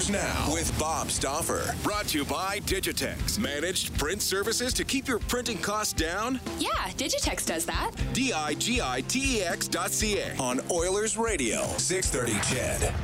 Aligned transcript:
Oilers 0.00 0.10
Now 0.10 0.50
with 0.54 0.78
Bob 0.78 1.10
Stauffer. 1.10 1.74
Brought 1.82 2.06
to 2.08 2.18
you 2.18 2.24
by 2.24 2.60
Digitex. 2.60 3.38
Managed 3.38 3.98
print 3.98 4.22
services 4.22 4.72
to 4.72 4.82
keep 4.82 5.06
your 5.06 5.18
printing 5.18 5.58
costs 5.58 5.92
down? 5.92 6.40
Yeah, 6.58 6.70
Digitex 6.96 7.44
does 7.44 7.66
that. 7.66 7.90
D 8.14 8.32
I 8.32 8.54
G 8.54 8.80
I 8.80 9.02
T 9.02 9.40
E 9.40 9.42
X 9.42 9.68
dot 9.68 9.90
C 9.90 10.18
A 10.18 10.34
on 10.36 10.62
Oilers 10.70 11.18
Radio, 11.18 11.66
630 11.76 12.32
CHED. 12.48 12.94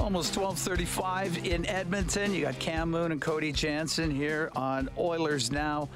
Almost 0.00 0.34
12:35 0.34 1.44
in 1.44 1.64
Edmonton. 1.66 2.34
You 2.34 2.42
got 2.42 2.58
Cam 2.58 2.90
Moon 2.90 3.12
and 3.12 3.20
Cody 3.20 3.52
Jansen 3.52 4.10
here 4.10 4.50
on 4.56 4.88
Oilers 4.98 5.52
Now. 5.52 5.88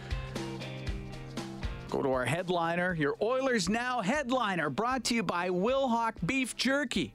Go 1.89 2.05
to 2.05 2.13
our 2.13 2.25
headliner, 2.25 2.95
your 2.95 3.17
Oilers 3.21 3.69
Now 3.69 4.01
headliner, 4.01 4.71
brought 4.71 5.03
to 5.05 5.17
you 5.17 5.25
by 5.25 5.49
Wilhauk 5.49 6.13
Beef 6.25 6.57
Jerky. 6.57 7.13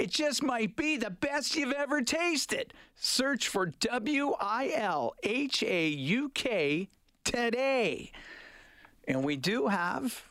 It 0.00 0.10
just 0.10 0.42
might 0.42 0.76
be 0.76 0.96
the 0.96 1.10
best 1.10 1.54
you've 1.54 1.74
ever 1.74 2.00
tasted. 2.00 2.72
Search 2.96 3.48
for 3.48 3.66
W 3.66 4.32
I 4.40 4.72
L 4.74 5.14
H 5.22 5.62
A 5.62 5.88
U 5.88 6.30
K 6.30 6.88
today. 7.22 8.10
And 9.06 9.22
we 9.22 9.36
do 9.36 9.66
have 9.66 10.24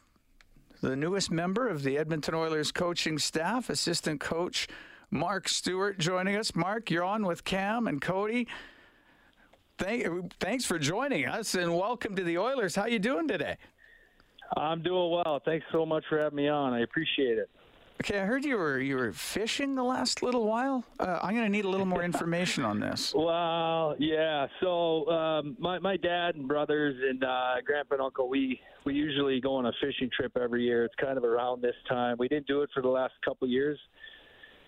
the 0.82 0.96
newest 0.96 1.30
member 1.30 1.68
of 1.68 1.84
the 1.84 2.00
Edmonton 2.00 2.34
Oilers 2.34 2.72
coaching 2.72 3.20
staff, 3.20 3.70
assistant 3.70 4.20
coach 4.20 4.68
Mark 5.12 5.48
Stewart, 5.48 6.00
joining 6.00 6.36
us. 6.36 6.56
Mark, 6.56 6.90
you're 6.90 7.04
on 7.04 7.28
with 7.28 7.44
Cam 7.44 7.86
and 7.86 8.02
Cody. 8.02 8.48
Thank, 9.78 10.34
thanks 10.40 10.66
for 10.66 10.80
joining 10.80 11.28
us 11.28 11.54
and 11.54 11.78
welcome 11.78 12.16
to 12.16 12.24
the 12.24 12.40
Oilers. 12.40 12.76
How 12.76 12.88
you 12.88 12.98
doing 12.98 13.28
today? 13.28 13.58
I'm 14.58 14.82
doing 14.82 15.12
well. 15.12 15.40
Thanks 15.46 15.68
so 15.72 15.86
much 15.86 16.06
for 16.10 16.18
having 16.18 16.38
me 16.38 16.48
on. 16.48 16.74
I 16.74 16.80
appreciate 16.80 17.38
it. 17.38 17.52
Okay, 18.02 18.18
I 18.18 18.24
heard 18.24 18.46
you 18.46 18.58
were 18.58 18.80
you 18.80 18.96
were 18.96 19.12
fishing 19.12 19.76
the 19.76 19.84
last 19.84 20.24
little 20.24 20.46
while. 20.46 20.86
Uh, 21.02 21.20
I'm 21.22 21.36
going 21.36 21.46
to 21.46 21.50
need 21.52 21.66
a 21.66 21.70
little 21.70 21.86
more 21.86 22.04
information 22.04 22.64
on 22.64 22.80
this. 22.80 23.14
Well, 23.30 23.96
yeah. 24.00 24.48
So 24.62 25.10
um, 25.10 25.58
my 25.60 25.80
my 25.80 25.98
dad 25.98 26.36
and 26.36 26.48
brothers 26.48 26.96
and 27.10 27.24
uh, 27.24 27.56
grandpa 27.66 27.96
and 27.96 28.04
uncle, 28.04 28.30
we 28.30 28.60
we 28.86 28.94
usually 28.94 29.42
go 29.42 29.56
on 29.56 29.66
a 29.66 29.72
fishing 29.82 30.10
trip 30.16 30.38
every 30.38 30.64
year. 30.64 30.86
It's 30.86 30.96
kind 30.96 31.18
of 31.18 31.26
around 31.26 31.62
this 31.62 31.76
time. 31.90 32.16
We 32.18 32.30
didn't 32.30 32.48
do 32.48 32.62
it 32.62 32.70
for 32.74 32.82
the 32.82 32.88
last 32.88 33.14
couple 33.26 33.48
years, 33.50 33.78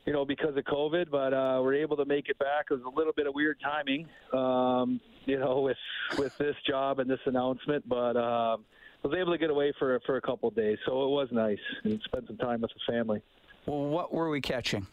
you 0.06 0.12
know, 0.12 0.26
because 0.26 0.58
of 0.58 0.64
COVID, 0.66 1.10
but 1.10 1.34
uh, 1.34 1.62
we're 1.64 1.76
able 1.76 1.96
to 1.98 2.06
make 2.06 2.28
it 2.28 2.38
back. 2.40 2.66
It 2.70 2.74
was 2.74 2.84
a 2.84 2.98
little 2.98 3.14
bit 3.14 3.28
of 3.28 3.34
weird 3.34 3.60
timing, 3.64 4.08
um, 4.34 5.00
you 5.26 5.40
know, 5.40 5.62
with 5.62 5.78
with 6.18 6.38
this 6.38 6.56
job 6.68 7.00
and 7.00 7.10
this 7.10 7.22
announcement, 7.26 7.88
but. 7.88 8.18
Um, 8.18 8.66
was 9.04 9.14
able 9.18 9.32
to 9.32 9.38
get 9.38 9.50
away 9.50 9.74
for 9.80 10.00
for 10.06 10.18
a 10.18 10.22
couple 10.22 10.50
of 10.50 10.56
days, 10.56 10.78
so 10.86 11.04
it 11.04 11.10
was 11.10 11.28
nice 11.32 11.58
and 11.84 12.00
spend 12.06 12.26
some 12.28 12.38
time 12.38 12.62
with 12.62 12.72
the 12.72 12.92
family. 12.92 13.22
Well, 13.66 13.86
what 13.86 14.14
were 14.14 14.30
we 14.30 14.42
catching? 14.42 14.88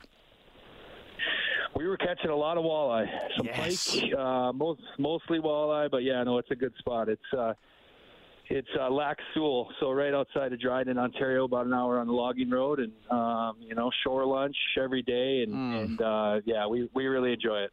We 1.76 1.86
were 1.86 1.96
catching 1.96 2.30
a 2.30 2.36
lot 2.36 2.56
of 2.56 2.64
walleye, 2.64 3.06
some 3.36 3.46
Yes. 3.46 3.90
pike, 4.00 4.12
uh, 4.18 4.52
most 4.52 4.80
mostly 4.98 5.38
walleye, 5.38 5.90
but 5.90 6.02
yeah, 6.02 6.22
no, 6.24 6.38
it's 6.38 6.50
a 6.50 6.56
good 6.56 6.72
spot. 6.78 7.08
It's 7.08 7.22
uh, 7.36 7.54
it's 8.50 8.68
uh, 8.80 8.88
Lac 8.90 9.18
Seul, 9.34 9.70
so 9.78 9.92
right 9.92 10.14
outside 10.14 10.52
of 10.54 10.60
Dryden, 10.60 10.96
Ontario, 10.98 11.44
about 11.44 11.66
an 11.66 11.74
hour 11.74 11.98
on 11.98 12.06
the 12.06 12.12
logging 12.14 12.50
road, 12.50 12.80
and 12.80 12.92
um, 13.10 13.56
you 13.60 13.74
know, 13.74 13.90
shore 14.02 14.24
lunch 14.24 14.56
every 14.82 15.02
day, 15.02 15.44
and 15.46 15.52
and 15.74 16.00
uh, 16.02 16.40
yeah, 16.46 16.66
we 16.66 16.88
we 16.94 17.06
really 17.06 17.32
enjoy 17.34 17.58
it. 17.60 17.72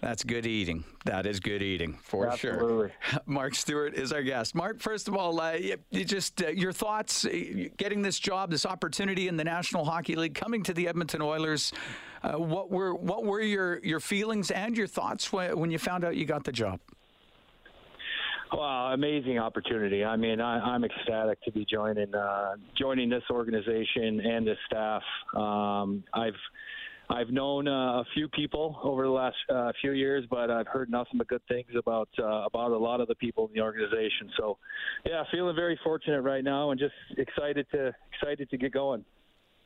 That's 0.00 0.24
good 0.24 0.46
eating. 0.46 0.84
That 1.06 1.24
is 1.24 1.40
good 1.40 1.62
eating 1.62 1.94
for 2.02 2.28
Absolutely. 2.28 2.92
sure. 3.10 3.20
Mark 3.26 3.54
Stewart 3.54 3.94
is 3.94 4.12
our 4.12 4.22
guest. 4.22 4.54
Mark, 4.54 4.80
first 4.80 5.08
of 5.08 5.16
all, 5.16 5.40
uh, 5.40 5.52
you, 5.52 5.76
you 5.90 6.04
just 6.04 6.42
uh, 6.42 6.48
your 6.48 6.72
thoughts 6.72 7.24
uh, 7.24 7.30
getting 7.78 8.02
this 8.02 8.18
job, 8.18 8.50
this 8.50 8.66
opportunity 8.66 9.26
in 9.26 9.36
the 9.36 9.44
National 9.44 9.86
Hockey 9.86 10.14
League, 10.14 10.34
coming 10.34 10.62
to 10.64 10.74
the 10.74 10.86
Edmonton 10.86 11.22
Oilers. 11.22 11.72
Uh, 12.22 12.32
what 12.32 12.70
were 12.70 12.94
what 12.94 13.24
were 13.24 13.40
your 13.40 13.82
your 13.82 14.00
feelings 14.00 14.50
and 14.50 14.76
your 14.76 14.86
thoughts 14.86 15.32
when, 15.32 15.58
when 15.58 15.70
you 15.70 15.78
found 15.78 16.04
out 16.04 16.14
you 16.14 16.26
got 16.26 16.44
the 16.44 16.52
job? 16.52 16.78
Wow, 18.52 18.92
amazing 18.92 19.38
opportunity. 19.38 20.04
I 20.04 20.16
mean, 20.16 20.40
I, 20.40 20.60
I'm 20.60 20.84
ecstatic 20.84 21.42
to 21.42 21.52
be 21.52 21.64
joining 21.64 22.14
uh, 22.14 22.56
joining 22.78 23.08
this 23.08 23.24
organization 23.30 24.20
and 24.20 24.46
this 24.46 24.58
staff. 24.66 25.02
Um, 25.34 26.04
I've 26.12 26.34
I've 27.08 27.30
known 27.30 27.68
uh, 27.68 28.00
a 28.00 28.04
few 28.14 28.28
people 28.28 28.80
over 28.82 29.04
the 29.04 29.10
last 29.10 29.36
uh, 29.48 29.72
few 29.80 29.92
years, 29.92 30.24
but 30.28 30.50
I've 30.50 30.66
heard 30.66 30.90
nothing 30.90 31.18
but 31.18 31.28
good 31.28 31.42
things 31.48 31.68
about 31.76 32.08
uh, 32.18 32.44
about 32.44 32.72
a 32.72 32.78
lot 32.78 33.00
of 33.00 33.08
the 33.08 33.14
people 33.14 33.46
in 33.46 33.54
the 33.54 33.60
organization. 33.60 34.30
So, 34.36 34.58
yeah, 35.04 35.22
feeling 35.30 35.54
very 35.54 35.78
fortunate 35.84 36.22
right 36.22 36.44
now, 36.44 36.70
and 36.70 36.80
just 36.80 36.94
excited 37.16 37.66
to 37.72 37.92
excited 38.12 38.50
to 38.50 38.56
get 38.56 38.72
going. 38.72 39.04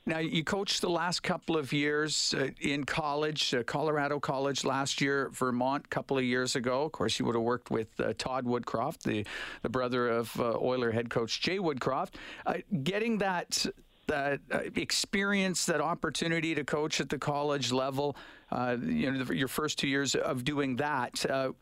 Now, 0.07 0.19
you 0.19 0.43
coached 0.43 0.81
the 0.81 0.91
last 0.91 1.23
couple 1.23 1.59
of 1.59 1.73
years 1.73 2.35
uh, 2.37 2.49
in 2.61 2.85
college, 2.85 3.55
uh, 3.55 3.63
Colorado 3.63 4.19
College 4.19 4.65
last 4.65 5.01
year, 5.01 5.29
Vermont 5.31 5.85
a 5.85 5.89
couple 5.89 6.17
of 6.17 6.25
years 6.25 6.57
ago. 6.57 6.85
Of 6.85 6.93
course, 6.93 7.19
you 7.19 7.27
would 7.27 7.35
have 7.35 7.45
worked 7.45 7.71
with 7.71 7.89
uh, 8.01 8.15
Todd 8.17 8.47
Woodcroft, 8.47 9.03
the, 9.03 9.27
the 9.63 9.69
brother 9.69 10.09
of 10.09 10.39
uh, 10.41 10.57
Oiler 10.59 10.91
head 10.91 11.11
coach 11.11 11.43
Jay 11.43 11.59
Woodcroft. 11.59 12.15
Uh, 12.47 12.55
getting 12.83 13.19
that 13.19 13.67
that 14.11 14.41
uh, 14.53 14.61
experience, 14.77 15.67
that 15.67 15.81
opportunity 15.81 16.55
to 16.55 16.65
coach 16.65 17.01
at 17.01 17.09
the 17.09 17.19
college 17.19 17.73
level, 17.73 18.17
uh, 18.51 18.77
you 18.83 19.11
know, 19.11 19.33
your 19.33 19.49
first 19.49 19.79
two 19.79 19.89
years 19.89 20.15
of 20.15 20.45
doing 20.45 20.77
that, 20.77 21.25
uh, 21.31 21.53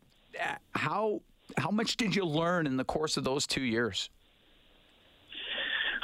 how 0.74 1.20
how 1.56 1.70
much 1.70 1.96
did 1.96 2.14
you 2.14 2.24
learn 2.24 2.66
in 2.66 2.76
the 2.76 2.84
course 2.84 3.16
of 3.16 3.24
those 3.24 3.46
two 3.46 3.62
years? 3.62 4.10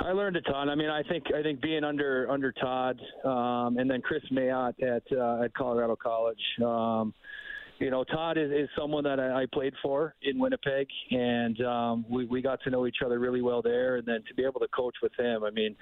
I 0.01 0.13
learned 0.13 0.37
a 0.37 0.41
ton. 0.43 0.69
I 0.69 0.75
mean, 0.75 0.91
I 0.91 1.03
think 1.03 1.25
I 1.35 1.43
think 1.43 1.61
being 1.61 1.85
under 1.85 2.31
under 2.31 2.53
Todd 2.53 3.01
um, 3.25 3.79
and 3.79 3.91
then 3.91 4.03
Kris 4.03 4.23
Mayotte 4.33 4.83
at 4.83 5.03
uh, 5.17 5.45
at 5.45 5.55
Colorado 5.55 5.97
College. 5.97 6.41
Um, 6.65 7.15
you 7.81 7.91
know, 7.91 8.05
Todd 8.05 8.39
is, 8.39 8.51
is 8.53 8.69
someone 8.79 9.03
that 9.05 9.19
I, 9.19 9.43
I 9.43 9.47
played 9.53 9.75
for 9.83 10.15
in 10.23 10.39
Winnipeg, 10.39 10.87
and 11.11 11.61
um, 11.63 12.05
we 12.09 12.25
we 12.25 12.41
got 12.41 12.63
to 12.63 12.71
know 12.71 12.87
each 12.87 12.99
other 13.05 13.19
really 13.19 13.43
well 13.43 13.63
there. 13.63 13.97
And 13.97 14.07
then 14.07 14.23
to 14.29 14.35
be 14.35 14.45
able 14.45 14.61
to 14.61 14.69
coach 14.69 14.95
with 15.03 15.13
him, 15.19 15.45
I 15.45 15.51
mean, 15.51 15.75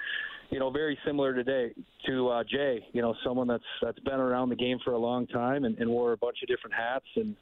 you 0.52 0.58
know, 0.58 0.70
very 0.70 0.98
similar 1.06 1.32
today 1.32 1.72
to 2.06 2.28
uh, 2.28 2.44
Jay. 2.44 2.86
You 2.92 3.00
know, 3.00 3.14
someone 3.24 3.48
that's 3.48 3.64
that's 3.80 3.98
been 4.00 4.20
around 4.20 4.50
the 4.50 4.56
game 4.56 4.78
for 4.84 4.92
a 4.92 4.98
long 4.98 5.26
time 5.26 5.64
and, 5.64 5.78
and 5.78 5.88
wore 5.88 6.12
a 6.12 6.16
bunch 6.16 6.36
of 6.42 6.48
different 6.48 6.74
hats 6.74 7.06
and 7.16 7.34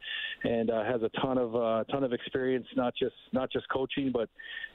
and 0.44 0.71
uh, 0.71 0.84
has 0.84 1.03
a 1.03 1.10
ton 1.20 1.37
of 1.37 1.56
uh, 1.56 1.82
ton 1.91 2.04
of 2.04 2.12
experience, 2.12 2.66
not 2.76 2.94
just 2.97 3.16
not 3.32 3.50
just 3.50 3.69
coaching, 3.69 4.12
but 4.12 4.28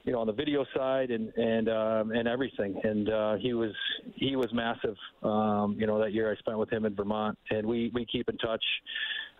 you 0.04 0.12
know, 0.12 0.20
on 0.20 0.28
the 0.28 0.34
video 0.34 0.66
side 0.76 1.12
and 1.12 1.30
and 1.38 1.70
um, 1.70 2.12
and 2.12 2.28
everything. 2.28 2.80
And 2.84 3.10
uh, 3.10 3.36
he 3.36 3.54
was 3.54 3.72
he 4.16 4.36
was 4.36 4.54
massive. 4.54 4.98
Um, 5.24 5.78
you 5.80 5.88
know, 5.88 5.98
that 6.00 6.12
year 6.12 6.30
I 6.30 6.36
spent 6.36 6.60
with 6.60 6.70
him 6.70 6.84
in 6.84 6.94
Vermont, 6.94 7.38
and 7.52 7.66
we 7.66 7.90
we 7.94 8.06
keep 8.06 8.28
in 8.28 8.38
touch. 8.38 8.64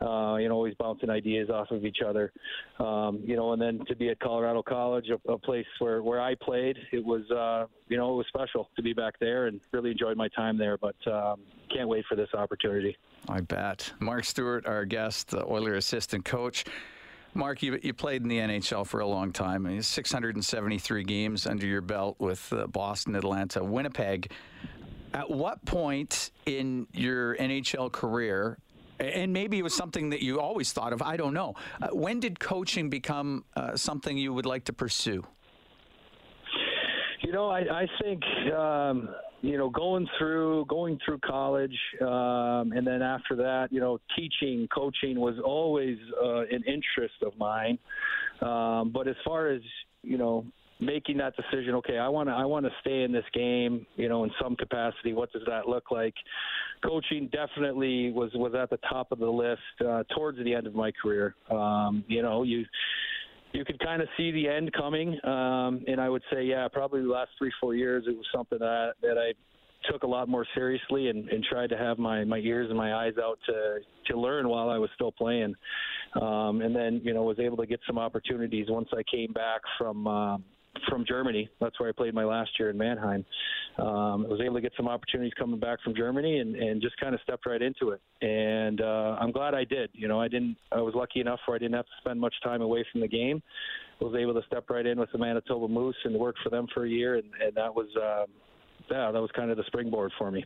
Uh, 0.02 0.36
you 0.36 0.50
know, 0.50 0.56
always 0.56 0.74
bouncing 0.78 1.10
ideas 1.10 1.50
off 1.50 1.72
of 1.72 1.86
each 1.86 2.00
other. 2.06 2.34
Um, 2.80 3.22
you 3.26 3.38
know, 3.38 3.54
and 3.54 3.62
then 3.62 3.80
to 3.88 3.96
be 3.96 4.10
at 4.10 4.20
Colorado 4.20 4.62
College, 4.62 5.06
a, 5.10 5.32
a 5.32 5.38
place 5.38 5.66
where 5.80 6.02
where 6.02 6.22
I 6.22 6.36
played, 6.36 6.78
it 6.92 7.04
was 7.04 7.30
uh, 7.32 7.68
you 7.88 7.98
know 7.98 8.14
it 8.14 8.16
was 8.16 8.26
special 8.28 8.70
to 8.76 8.85
be 8.86 8.94
back 8.94 9.20
there, 9.20 9.48
and 9.48 9.60
really 9.72 9.92
enjoyed 9.92 10.18
my 10.18 10.28
time 10.30 10.58
there. 10.58 10.78
But 10.78 10.96
um, 11.08 11.42
can't 11.74 11.90
wait 11.90 12.06
for 12.08 12.16
this 12.16 12.30
opportunity. 12.34 12.96
I 13.28 13.42
bet. 13.42 13.92
Mark 14.00 14.24
Stewart, 14.24 14.66
our 14.66 14.86
guest, 14.86 15.30
the 15.30 15.44
Oiler 15.46 15.76
assistant 15.76 16.26
coach. 16.26 16.66
Mark, 17.34 17.62
you, 17.62 17.78
you 17.84 17.94
played 17.94 18.22
in 18.22 18.30
the 18.30 18.38
NHL 18.38 18.88
for 18.88 19.02
a 19.02 19.08
long 19.08 19.34
time. 19.34 19.66
I 19.66 19.72
mean, 19.72 19.82
673 19.82 21.04
games 21.04 21.46
under 21.46 21.66
your 21.66 21.82
belt 21.82 22.16
with 22.18 22.52
uh, 22.54 22.68
Boston, 22.68 23.16
Atlanta, 23.16 23.62
Winnipeg. 23.62 24.32
At 25.14 25.30
what 25.30 25.64
point 25.66 26.32
in 26.46 26.88
your 26.94 27.36
NHL 27.36 27.92
career, 27.92 28.58
and 29.00 29.34
maybe 29.34 29.60
it 29.60 29.64
was 29.64 29.74
something 29.74 30.12
that 30.12 30.22
you 30.22 30.40
always 30.40 30.72
thought 30.72 30.94
of, 30.94 31.02
I 31.02 31.18
don't 31.18 31.34
know, 31.34 31.56
uh, 31.82 31.90
when 31.90 32.22
did 32.22 32.40
coaching 32.40 32.90
become 32.90 33.44
uh, 33.56 33.76
something 33.76 34.18
you 34.18 34.34
would 34.34 34.46
like 34.46 34.66
to 34.66 34.74
pursue? 34.74 35.26
You 37.26 37.32
know, 37.32 37.50
I, 37.50 37.62
I 37.62 37.88
think 38.04 38.22
um, 38.54 39.10
you 39.42 39.58
know 39.58 39.68
going 39.68 40.08
through 40.20 40.66
going 40.70 41.00
through 41.04 41.18
college, 41.26 41.76
um, 42.00 42.72
and 42.72 42.86
then 42.86 43.02
after 43.02 43.36
that, 43.38 43.70
you 43.72 43.80
know, 43.80 44.00
teaching, 44.16 44.68
coaching 44.74 45.20
was 45.20 45.34
always 45.44 45.98
uh, 46.24 46.42
an 46.42 46.64
interest 46.68 47.16
of 47.26 47.36
mine. 47.40 47.80
Um, 48.42 48.92
but 48.94 49.08
as 49.08 49.16
far 49.26 49.48
as 49.48 49.62
you 50.04 50.20
know, 50.20 50.46
making 50.80 51.18
that 51.18 51.34
decision, 51.36 51.74
okay, 51.76 51.98
I 51.98 52.08
want 52.10 52.30
to 52.30 52.34
I 52.34 52.46
want 52.46 52.68
to 52.68 52.72
stay 52.82 53.02
in 53.02 53.12
this 53.12 53.26
game, 53.34 53.88
you 53.96 54.08
know, 54.08 54.24
in 54.24 54.30
some 54.40 54.56
capacity. 54.56 55.14
What 55.14 55.32
does 55.32 55.44
that 55.48 55.68
look 55.68 55.90
like? 55.90 56.14
Coaching 56.84 57.30
definitely 57.32 58.12
was 58.12 58.30
was 58.36 58.54
at 58.54 58.70
the 58.70 58.80
top 58.88 59.12
of 59.12 59.18
the 59.18 59.30
list 59.30 59.62
uh, 59.84 60.04
towards 60.16 60.38
the 60.38 60.54
end 60.54 60.68
of 60.68 60.76
my 60.76 60.92
career. 61.02 61.34
Um, 61.50 62.04
you 62.08 62.22
know, 62.22 62.44
you 62.44 62.66
you 63.56 63.66
could 63.66 63.80
kind 63.80 64.02
of 64.02 64.08
see 64.18 64.32
the 64.32 64.48
end 64.48 64.72
coming. 64.74 65.18
Um, 65.24 65.84
and 65.88 66.00
I 66.00 66.10
would 66.10 66.24
say, 66.32 66.44
yeah, 66.44 66.68
probably 66.72 67.02
the 67.02 67.08
last 67.08 67.32
three, 67.38 67.52
four 67.60 67.76
years, 67.76 68.06
it 68.08 68.16
was 68.16 68.26
something 68.34 68.60
that 68.60 68.94
that 69.02 69.18
I 69.18 69.34
took 69.92 70.04
a 70.04 70.08
lot 70.08 70.28
more 70.28 70.46
seriously 70.56 71.10
and, 71.10 71.30
and 71.30 71.44
tried 71.44 71.70
to 71.70 71.78
have 71.78 72.00
my, 72.00 72.24
my 72.24 72.40
ears 72.40 72.70
and 72.70 72.78
my 72.78 72.96
eyes 72.96 73.14
out 73.22 73.38
to 73.46 73.80
to 74.08 74.20
learn 74.20 74.50
while 74.50 74.70
I 74.70 74.78
was 74.78 74.90
still 74.96 75.12
playing. 75.12 75.56
Um, 76.22 76.62
and 76.62 76.76
then 76.76 77.02
you 77.04 77.14
know 77.14 77.24
was 77.24 77.40
able 77.40 77.58
to 77.58 77.66
get 77.66 77.80
some 77.88 77.98
opportunities 77.98 78.68
once 78.70 78.90
I 78.94 79.04
came 79.10 79.34
back 79.34 79.62
from. 79.78 80.08
Uh, 80.08 80.38
from 80.90 81.06
Germany. 81.08 81.50
That's 81.60 81.80
where 81.80 81.90
I 81.90 81.92
played 81.92 82.14
my 82.14 82.26
last 82.26 82.52
year 82.60 82.70
in 82.70 82.78
Mannheim. 82.78 83.26
Um, 83.78 84.26
I 84.26 84.30
was 84.30 84.42
able 84.44 84.56
to 84.56 84.62
get 84.62 84.74
some 84.78 84.88
opportunities 84.88 85.34
coming 85.38 85.60
back 85.60 85.80
from 85.84 85.96
Germany 85.96 86.40
and, 86.40 86.56
and 86.56 86.82
just 86.82 86.98
kind 86.98 87.14
of 87.14 87.22
stepped 87.22 87.46
right 87.46 87.62
into 87.62 87.92
it. 87.92 88.02
And 88.22 88.82
uh, 88.82 89.18
I'm 89.20 89.32
glad 89.32 89.54
I 89.54 89.64
did. 89.64 89.90
You 89.94 90.08
know, 90.08 90.20
I 90.20 90.28
didn't. 90.28 90.58
I 90.72 90.82
was 90.82 90.94
lucky 90.96 91.20
enough 91.20 91.40
where 91.46 91.56
I 91.56 91.60
didn't 91.60 91.76
have 91.76 91.86
to 91.86 91.92
spend 92.00 92.20
much 92.20 92.36
time 92.44 92.62
away 92.62 92.86
from 92.92 93.02
the 93.02 93.08
game. 93.08 93.42
I 94.02 94.04
was 94.04 94.16
able 94.16 94.34
to 94.34 94.46
step 94.48 94.70
right 94.70 94.86
in 94.86 95.00
with 95.00 95.12
the 95.12 95.18
Manitoba 95.18 95.68
Moose 95.68 95.96
and 96.04 96.16
work 96.16 96.36
for 96.44 96.50
them 96.50 96.68
for 96.74 96.86
a 96.86 96.90
year, 96.90 97.16
and, 97.16 97.26
and 97.42 97.56
that 97.56 97.74
was. 97.74 97.88
Um, 97.96 98.28
yeah, 98.92 99.12
that 99.12 99.20
was 99.20 99.32
kind 99.36 99.52
of 99.52 99.58
the 99.58 99.64
springboard 99.64 100.12
for 100.18 100.32
me. 100.32 100.46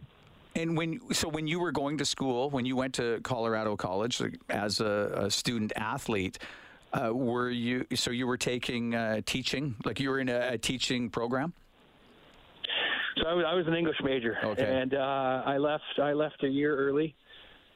And 0.55 0.75
when 0.75 0.99
so 1.13 1.27
when 1.29 1.47
you 1.47 1.59
were 1.59 1.71
going 1.71 1.97
to 1.97 2.05
school, 2.05 2.49
when 2.49 2.65
you 2.65 2.75
went 2.75 2.95
to 2.95 3.19
Colorado 3.21 3.75
College 3.75 4.21
as 4.49 4.79
a, 4.79 5.11
a 5.15 5.31
student 5.31 5.71
athlete, 5.75 6.39
uh, 6.93 7.13
were 7.13 7.49
you 7.49 7.85
so 7.95 8.11
you 8.11 8.27
were 8.27 8.37
taking 8.37 8.95
uh, 8.95 9.21
teaching, 9.25 9.75
like 9.85 9.99
you 9.99 10.09
were 10.09 10.19
in 10.19 10.29
a, 10.29 10.53
a 10.53 10.57
teaching 10.57 11.09
program? 11.09 11.53
So 13.17 13.27
I 13.27 13.33
was, 13.33 13.45
I 13.47 13.53
was 13.53 13.67
an 13.67 13.75
English 13.75 13.97
major, 14.03 14.37
okay. 14.43 14.81
and 14.81 14.93
uh, 14.93 15.43
I 15.45 15.57
left. 15.57 15.83
I 16.01 16.13
left 16.13 16.43
a 16.43 16.47
year 16.47 16.75
early 16.75 17.15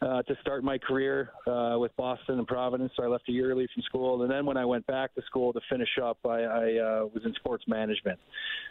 uh, 0.04 0.22
to 0.24 0.36
start 0.42 0.64
my 0.64 0.78
career 0.78 1.32
uh, 1.48 1.76
with 1.78 1.96
Boston 1.96 2.38
and 2.38 2.48
Providence. 2.48 2.92
So 2.96 3.04
I 3.04 3.08
left 3.08 3.30
a 3.30 3.32
year 3.32 3.52
early 3.52 3.68
from 3.74 3.84
school, 3.84 4.24
and 4.24 4.32
then 4.32 4.46
when 4.46 4.58
I 4.58 4.66
went 4.66 4.86
back 4.88 5.16
to 5.16 5.22
school 5.24 5.54
to 5.54 5.62
finish 5.70 5.90
up, 6.04 6.18
I, 6.26 6.42
I 6.42 6.64
uh, 6.78 7.06
was 7.14 7.22
in 7.26 7.34
sports 7.36 7.64
management. 7.68 8.20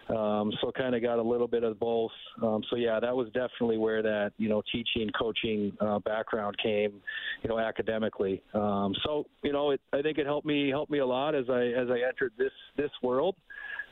Um, 0.09 0.53
so 0.61 0.71
kind 0.73 0.95
of 0.95 1.03
got 1.03 1.19
a 1.19 1.23
little 1.23 1.49
bit 1.49 1.63
of 1.63 1.79
both. 1.79 2.11
Um, 2.43 2.63
so 2.69 2.77
yeah, 2.77 3.01
that 3.01 3.15
was 3.15 3.29
definitely 3.29 3.79
where 3.79 4.03
that 4.03 4.33
you 4.37 4.49
know 4.49 4.63
teaching, 4.73 5.11
coaching 5.19 5.73
uh, 5.81 6.01
background 6.01 6.57
came, 6.63 7.01
you 7.43 7.49
know, 7.49 7.59
academically. 7.59 8.43
Um, 8.55 8.95
so 9.05 9.25
you 9.43 9.53
know, 9.53 9.71
it, 9.71 9.81
I 9.93 10.03
think 10.03 10.19
it 10.19 10.27
helped 10.27 10.47
me 10.47 10.69
helped 10.71 10.91
me 10.91 10.99
a 10.99 11.07
lot 11.07 11.35
as 11.35 11.47
I 11.49 11.67
as 11.67 11.89
I 11.89 12.07
entered 12.07 12.33
this 12.37 12.53
this 12.77 12.91
world. 13.03 13.37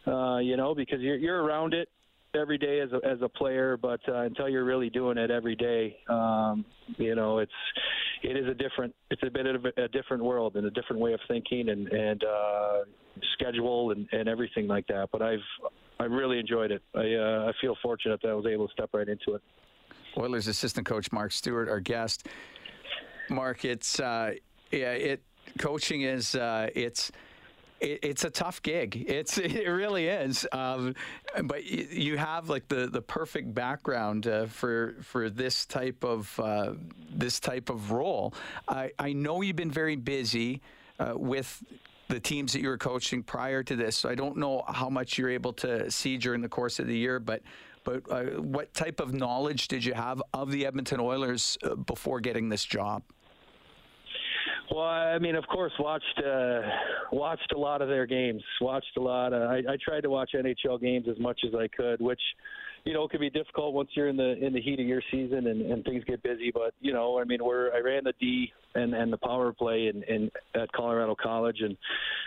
Uh, 0.06 0.38
you 0.38 0.56
know, 0.56 0.74
because 0.74 1.00
you're 1.00 1.16
you're 1.16 1.42
around 1.42 1.74
it 1.74 1.88
every 2.34 2.58
day 2.58 2.80
as 2.80 2.90
a 2.92 3.06
as 3.06 3.18
a 3.22 3.28
player, 3.28 3.76
but 3.76 4.00
uh, 4.08 4.22
until 4.22 4.48
you're 4.48 4.64
really 4.64 4.90
doing 4.90 5.18
it 5.18 5.30
every 5.30 5.56
day, 5.56 5.96
um, 6.08 6.64
you 6.96 7.14
know, 7.14 7.38
it's 7.38 7.52
it 8.22 8.36
is 8.36 8.46
a 8.46 8.54
different 8.54 8.94
it's 9.10 9.22
a 9.22 9.30
bit 9.30 9.46
of 9.46 9.64
a, 9.64 9.84
a 9.84 9.88
different 9.88 10.22
world 10.22 10.56
and 10.56 10.66
a 10.66 10.70
different 10.70 11.00
way 11.00 11.12
of 11.12 11.20
thinking 11.28 11.68
and 11.68 11.88
and 11.88 12.24
uh, 12.24 12.78
schedule 13.34 13.92
and, 13.92 14.08
and 14.12 14.28
everything 14.28 14.66
like 14.66 14.86
that. 14.88 15.08
But 15.12 15.22
I've 15.22 15.38
I 15.98 16.04
really 16.04 16.38
enjoyed 16.38 16.70
it. 16.70 16.82
I 16.94 17.14
uh, 17.14 17.48
I 17.48 17.52
feel 17.60 17.76
fortunate 17.82 18.20
that 18.22 18.28
I 18.28 18.34
was 18.34 18.46
able 18.46 18.68
to 18.68 18.72
step 18.72 18.90
right 18.92 19.08
into 19.08 19.34
it. 19.34 19.42
Oilers 20.16 20.48
assistant 20.48 20.86
coach 20.86 21.12
Mark 21.12 21.32
Stewart, 21.32 21.68
our 21.68 21.80
guest. 21.80 22.26
Mark, 23.28 23.64
it's 23.64 24.00
uh, 24.00 24.32
yeah, 24.70 24.92
it 24.92 25.22
coaching 25.58 26.02
is 26.02 26.34
uh, 26.34 26.68
it's 26.74 27.10
it, 27.80 28.00
it's 28.02 28.24
a 28.24 28.30
tough 28.30 28.62
gig. 28.62 29.04
It's 29.08 29.38
it 29.38 29.66
really 29.66 30.08
is. 30.08 30.46
Um, 30.52 30.94
but 31.44 31.64
you 31.64 32.16
have 32.16 32.48
like 32.48 32.68
the, 32.68 32.86
the 32.86 33.02
perfect 33.02 33.54
background 33.54 34.26
uh, 34.26 34.46
for 34.46 34.96
for 35.02 35.30
this 35.30 35.66
type 35.66 36.04
of 36.04 36.38
uh, 36.40 36.74
this 37.12 37.40
type 37.40 37.70
of 37.70 37.90
role. 37.90 38.34
I, 38.68 38.90
I 38.98 39.12
know 39.12 39.42
you've 39.42 39.56
been 39.56 39.70
very 39.70 39.96
busy 39.96 40.60
uh, 40.98 41.12
with 41.16 41.62
the 42.08 42.20
teams 42.20 42.52
that 42.52 42.60
you 42.60 42.68
were 42.68 42.78
coaching 42.78 43.22
prior 43.22 43.62
to 43.62 43.76
this. 43.76 43.96
So 43.96 44.08
I 44.08 44.14
don't 44.16 44.36
know 44.36 44.64
how 44.66 44.90
much 44.90 45.16
you're 45.16 45.30
able 45.30 45.52
to 45.54 45.90
see 45.90 46.16
during 46.16 46.40
the 46.40 46.48
course 46.48 46.78
of 46.78 46.86
the 46.86 46.96
year, 46.96 47.18
but. 47.18 47.42
But 47.82 48.02
uh, 48.10 48.24
what 48.42 48.74
type 48.74 49.00
of 49.00 49.14
knowledge 49.14 49.68
did 49.68 49.82
you 49.82 49.94
have 49.94 50.22
of 50.34 50.52
the 50.52 50.66
Edmonton 50.66 51.00
Oilers 51.00 51.56
uh, 51.62 51.76
before 51.76 52.20
getting 52.20 52.50
this 52.50 52.62
job? 52.62 53.02
Well, 54.72 54.84
I 54.84 55.18
mean, 55.18 55.34
of 55.34 55.46
course, 55.48 55.72
watched 55.80 56.22
uh, 56.24 56.60
watched 57.12 57.52
a 57.54 57.58
lot 57.58 57.82
of 57.82 57.88
their 57.88 58.06
games. 58.06 58.42
Watched 58.60 58.96
a 58.96 59.00
lot. 59.00 59.32
Of, 59.32 59.42
I, 59.50 59.58
I 59.58 59.76
tried 59.84 60.02
to 60.02 60.10
watch 60.10 60.30
NHL 60.34 60.80
games 60.80 61.06
as 61.10 61.18
much 61.18 61.40
as 61.46 61.54
I 61.54 61.66
could, 61.68 62.00
which 62.00 62.20
you 62.84 62.94
know 62.94 63.08
can 63.08 63.20
be 63.20 63.30
difficult 63.30 63.74
once 63.74 63.90
you're 63.94 64.08
in 64.08 64.16
the 64.16 64.36
in 64.44 64.52
the 64.52 64.60
heat 64.60 64.78
of 64.78 64.86
your 64.86 65.02
season 65.10 65.48
and, 65.48 65.62
and 65.62 65.84
things 65.84 66.04
get 66.04 66.22
busy. 66.22 66.52
But 66.54 66.72
you 66.80 66.92
know, 66.92 67.18
I 67.18 67.24
mean, 67.24 67.44
we're 67.44 67.74
I 67.74 67.80
ran 67.80 68.04
the 68.04 68.12
D 68.20 68.52
and 68.76 68.94
and 68.94 69.12
the 69.12 69.16
power 69.16 69.52
play 69.52 69.88
in, 69.92 70.04
in 70.04 70.30
at 70.54 70.70
Colorado 70.70 71.16
College, 71.20 71.58
and 71.62 71.76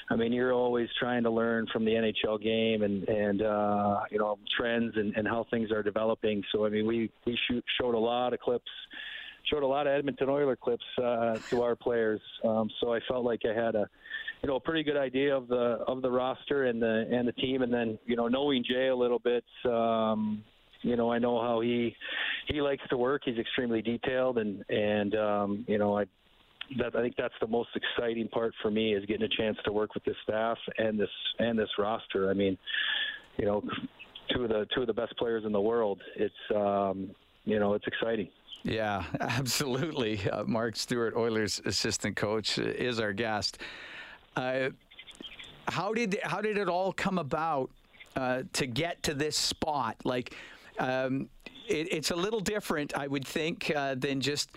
I 0.09 0.17
mean, 0.17 0.33
you're 0.33 0.53
always 0.53 0.89
trying 0.99 1.23
to 1.23 1.29
learn 1.29 1.67
from 1.71 1.85
the 1.85 1.91
NHL 1.91 2.43
game 2.43 2.83
and 2.83 3.07
and 3.07 3.41
uh, 3.41 4.01
you 4.11 4.19
know 4.19 4.37
trends 4.57 4.93
and, 4.97 5.15
and 5.15 5.25
how 5.25 5.45
things 5.49 5.71
are 5.71 5.81
developing. 5.81 6.43
So 6.51 6.65
I 6.65 6.69
mean, 6.69 6.87
we 6.87 7.09
we 7.25 7.39
shoot, 7.47 7.63
showed 7.79 7.95
a 7.95 7.99
lot 7.99 8.33
of 8.33 8.41
clips 8.41 8.69
showed 9.45 9.63
a 9.63 9.67
lot 9.67 9.87
of 9.87 9.93
Edmonton 9.93 10.29
Oiler 10.29 10.55
clips 10.55 10.85
uh, 10.97 11.35
to 11.49 11.61
our 11.61 11.75
players. 11.75 12.21
Um, 12.43 12.69
so 12.79 12.93
I 12.93 12.99
felt 13.07 13.25
like 13.25 13.41
I 13.45 13.53
had 13.53 13.75
a, 13.75 13.87
you 14.41 14.49
know, 14.49 14.55
a 14.55 14.59
pretty 14.59 14.83
good 14.83 14.97
idea 14.97 15.35
of 15.35 15.47
the 15.47 15.77
of 15.87 16.01
the 16.01 16.11
roster 16.11 16.65
and 16.65 16.81
the 16.81 17.07
and 17.11 17.27
the 17.27 17.33
team. 17.33 17.61
And 17.61 17.73
then 17.73 17.97
you 18.05 18.15
know, 18.15 18.27
knowing 18.27 18.63
Jay 18.67 18.87
a 18.87 18.95
little 18.95 19.19
bit, 19.19 19.43
um, 19.65 20.43
you 20.81 20.95
know, 20.95 21.11
I 21.11 21.19
know 21.19 21.41
how 21.41 21.61
he 21.61 21.95
he 22.47 22.61
likes 22.61 22.83
to 22.89 22.97
work. 22.97 23.23
He's 23.25 23.37
extremely 23.37 23.81
detailed, 23.81 24.37
and 24.37 24.63
and 24.69 25.15
um, 25.15 25.65
you 25.67 25.77
know, 25.77 25.97
I. 25.97 26.05
That, 26.79 26.95
I 26.95 27.01
think 27.01 27.15
that's 27.17 27.33
the 27.41 27.47
most 27.47 27.69
exciting 27.75 28.29
part 28.29 28.53
for 28.61 28.71
me 28.71 28.95
is 28.95 29.05
getting 29.05 29.23
a 29.23 29.37
chance 29.37 29.57
to 29.65 29.73
work 29.73 29.93
with 29.93 30.05
this 30.05 30.15
staff 30.23 30.57
and 30.77 30.97
this 30.97 31.09
and 31.37 31.59
this 31.59 31.67
roster. 31.77 32.29
I 32.29 32.33
mean, 32.33 32.57
you 33.37 33.45
know, 33.45 33.61
two 34.33 34.43
of 34.43 34.49
the 34.49 34.65
two 34.73 34.81
of 34.81 34.87
the 34.87 34.93
best 34.93 35.15
players 35.17 35.43
in 35.45 35.51
the 35.51 35.61
world. 35.61 36.01
It's 36.15 36.33
um, 36.55 37.11
you 37.43 37.59
know, 37.59 37.73
it's 37.73 37.85
exciting. 37.85 38.29
Yeah, 38.63 39.03
absolutely. 39.19 40.19
Uh, 40.29 40.45
Mark 40.45 40.75
Stewart, 40.75 41.15
Oilers 41.15 41.61
assistant 41.65 42.15
coach, 42.15 42.57
uh, 42.57 42.63
is 42.63 42.99
our 42.99 43.13
guest. 43.13 43.59
Uh, 44.35 44.69
how 45.67 45.93
did 45.93 46.19
how 46.23 46.41
did 46.41 46.57
it 46.57 46.67
all 46.67 46.91
come 46.91 47.17
about 47.17 47.69
uh, 48.15 48.43
to 48.53 48.65
get 48.65 49.03
to 49.03 49.13
this 49.13 49.37
spot? 49.37 49.97
Like, 50.03 50.35
um, 50.79 51.29
it, 51.67 51.91
it's 51.91 52.11
a 52.11 52.15
little 52.15 52.39
different, 52.39 52.97
I 52.97 53.07
would 53.07 53.25
think, 53.25 53.71
uh, 53.75 53.95
than 53.95 54.21
just 54.21 54.49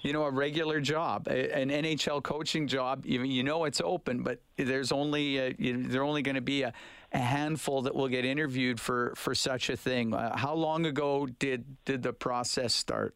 you 0.00 0.12
know 0.14 0.24
a 0.24 0.30
regular 0.30 0.80
job, 0.80 1.28
an 1.28 1.68
NHL 1.68 2.22
coaching 2.22 2.66
job. 2.66 3.04
You, 3.04 3.22
you 3.22 3.42
know 3.42 3.64
it's 3.64 3.80
open, 3.82 4.22
but 4.22 4.40
there's 4.56 4.90
only 4.90 5.38
uh, 5.38 5.52
you 5.58 5.86
there 5.86 6.02
only 6.02 6.22
going 6.22 6.34
to 6.34 6.40
be 6.40 6.62
a, 6.62 6.72
a, 7.12 7.18
handful 7.18 7.82
that 7.82 7.94
will 7.94 8.08
get 8.08 8.24
interviewed 8.24 8.80
for 8.80 9.12
for 9.16 9.34
such 9.34 9.68
a 9.68 9.76
thing. 9.76 10.12
how 10.12 10.54
long 10.54 10.86
ago 10.86 11.26
did 11.38 11.64
did 11.84 12.02
the 12.02 12.14
process 12.14 12.74
start? 12.74 13.14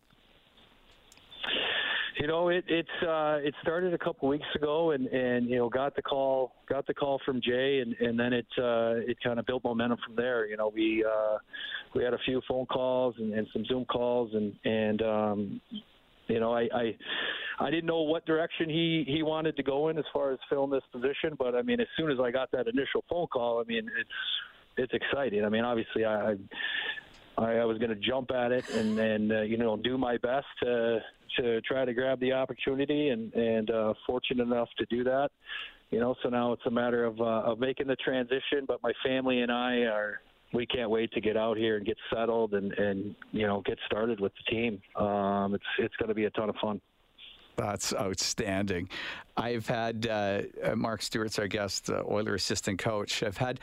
You 2.20 2.28
know, 2.28 2.48
it 2.48 2.64
it's 2.68 2.88
uh, 3.02 3.38
it 3.42 3.54
started 3.62 3.92
a 3.92 3.98
couple 3.98 4.28
weeks 4.28 4.46
ago, 4.54 4.92
and 4.92 5.06
and 5.08 5.48
you 5.48 5.56
know 5.56 5.68
got 5.68 5.96
the 5.96 6.02
call 6.02 6.52
got 6.68 6.86
the 6.86 6.94
call 6.94 7.20
from 7.24 7.40
Jay, 7.40 7.80
and 7.80 7.94
and 7.94 8.18
then 8.18 8.32
it 8.32 8.46
uh, 8.58 9.10
it 9.10 9.16
kind 9.22 9.38
of 9.38 9.46
built 9.46 9.64
momentum 9.64 9.98
from 10.06 10.14
there. 10.14 10.46
You 10.46 10.56
know, 10.56 10.70
we 10.72 11.04
uh, 11.04 11.38
we 11.94 12.04
had 12.04 12.14
a 12.14 12.18
few 12.24 12.40
phone 12.46 12.66
calls 12.66 13.14
and, 13.18 13.34
and 13.34 13.46
some 13.52 13.64
Zoom 13.64 13.84
calls, 13.86 14.30
and 14.34 14.54
and 14.64 15.02
um, 15.02 15.60
you 16.28 16.40
know, 16.40 16.52
I, 16.52 16.68
I 16.74 16.96
I 17.60 17.70
didn't 17.70 17.86
know 17.86 18.02
what 18.02 18.26
direction 18.26 18.68
he 18.68 19.04
he 19.06 19.22
wanted 19.22 19.56
to 19.56 19.62
go 19.62 19.88
in 19.88 19.98
as 19.98 20.04
far 20.12 20.32
as 20.32 20.38
filling 20.48 20.70
this 20.70 20.82
position, 20.92 21.36
but 21.38 21.54
I 21.54 21.62
mean, 21.62 21.80
as 21.80 21.88
soon 21.96 22.10
as 22.10 22.18
I 22.22 22.30
got 22.30 22.50
that 22.52 22.68
initial 22.68 23.04
phone 23.08 23.26
call, 23.26 23.60
I 23.60 23.64
mean, 23.64 23.90
it's 23.98 24.10
it's 24.76 24.92
exciting. 24.92 25.44
I 25.44 25.48
mean, 25.48 25.64
obviously, 25.64 26.04
I 26.04 26.30
I, 26.30 26.34
I 27.36 27.64
was 27.64 27.78
going 27.78 27.90
to 27.90 27.96
jump 27.96 28.30
at 28.30 28.52
it 28.52 28.68
and 28.70 28.98
and 28.98 29.32
uh, 29.32 29.40
you 29.42 29.56
know 29.56 29.76
do 29.76 29.98
my 29.98 30.16
best 30.18 30.46
to 30.62 31.00
to 31.38 31.60
try 31.62 31.84
to 31.84 31.92
grab 31.92 32.20
the 32.20 32.32
opportunity 32.32 33.08
and 33.08 33.32
and 33.34 33.70
uh, 33.70 33.94
fortunate 34.06 34.42
enough 34.42 34.68
to 34.78 34.86
do 34.86 35.04
that. 35.04 35.30
You 35.90 36.00
know, 36.00 36.14
so 36.22 36.28
now 36.28 36.52
it's 36.52 36.66
a 36.66 36.70
matter 36.70 37.04
of 37.04 37.20
uh, 37.20 37.42
of 37.50 37.58
making 37.58 37.86
the 37.86 37.96
transition. 37.96 38.64
But 38.66 38.82
my 38.82 38.92
family 39.04 39.40
and 39.40 39.50
I 39.50 39.82
are 39.82 40.20
we 40.52 40.66
can't 40.66 40.90
wait 40.90 41.12
to 41.12 41.20
get 41.20 41.36
out 41.36 41.56
here 41.56 41.76
and 41.76 41.84
get 41.84 41.96
settled 42.12 42.54
and 42.54 42.72
and 42.72 43.14
you 43.32 43.46
know 43.46 43.62
get 43.64 43.78
started 43.86 44.20
with 44.20 44.32
the 44.34 44.54
team. 44.54 44.80
Um, 44.96 45.54
it's 45.54 45.64
it's 45.78 45.96
going 45.96 46.08
to 46.08 46.14
be 46.14 46.24
a 46.24 46.30
ton 46.30 46.48
of 46.48 46.56
fun. 46.56 46.80
That's 47.56 47.94
outstanding. 47.94 48.88
I've 49.36 49.68
had 49.68 50.06
uh, 50.06 50.42
Mark 50.74 51.02
Stewart's 51.02 51.38
our 51.38 51.46
guest, 51.46 51.88
uh, 51.88 52.02
Oiler 52.10 52.34
assistant 52.34 52.80
coach. 52.80 53.22
I've 53.22 53.36
had 53.36 53.60
uh, 53.60 53.62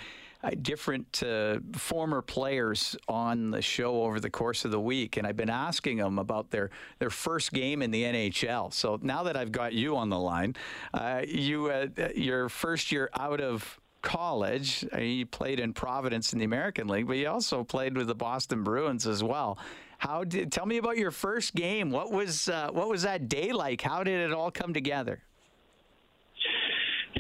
different 0.62 1.21
uh, 1.24 1.60
former 1.74 2.21
players 2.21 2.95
on 3.07 3.51
the 3.51 3.62
show 3.62 4.03
over 4.03 4.19
the 4.19 4.29
course 4.29 4.65
of 4.65 4.71
the 4.71 4.79
week, 4.79 5.17
and 5.17 5.27
I've 5.27 5.38
been 5.38 5.50
asking 5.50 5.98
them 5.98 6.19
about 6.19 6.50
their 6.50 6.69
their 7.00 7.10
first 7.10 7.53
game 7.53 7.81
in 7.81 7.91
the 7.91 8.03
NHL. 8.03 8.74
So 8.74 9.00
now 9.01 9.24
that 9.24 9.38
I've 9.38 9.51
got 9.51 9.74
you 9.74 9.95
on 9.98 10.10
the 10.10 10.19
line, 10.19 10.55
uh, 10.93 11.21
you 11.27 11.67
uh, 11.67 11.88
your 12.15 12.50
first 12.50 12.91
year 12.91 13.10
out 13.17 13.41
of 13.41 13.79
college, 14.01 14.86
you 14.98 15.25
played 15.25 15.60
in 15.60 15.74
Providence 15.74 16.33
in 16.33 16.39
the 16.39 16.45
American 16.45 16.88
League, 16.88 17.07
but 17.07 17.17
you 17.17 17.27
also 17.27 17.63
played 17.63 17.95
with 17.95 18.07
the 18.07 18.15
Boston 18.15 18.63
Bruins 18.63 19.05
as 19.05 19.24
well. 19.24 19.60
How 20.00 20.24
did 20.24 20.51
tell 20.51 20.65
me 20.65 20.77
about 20.77 20.98
your 20.98 21.12
first 21.12 21.53
game? 21.53 21.91
What 21.91 22.12
was 22.12 22.50
uh, 22.50 22.69
what 22.71 22.89
was 22.89 23.03
that 23.03 23.29
day 23.29 23.51
like? 23.51 23.81
How 23.81 24.03
did 24.03 24.19
it 24.19 24.33
all 24.33 24.50
come 24.50 24.74
together? 24.74 25.21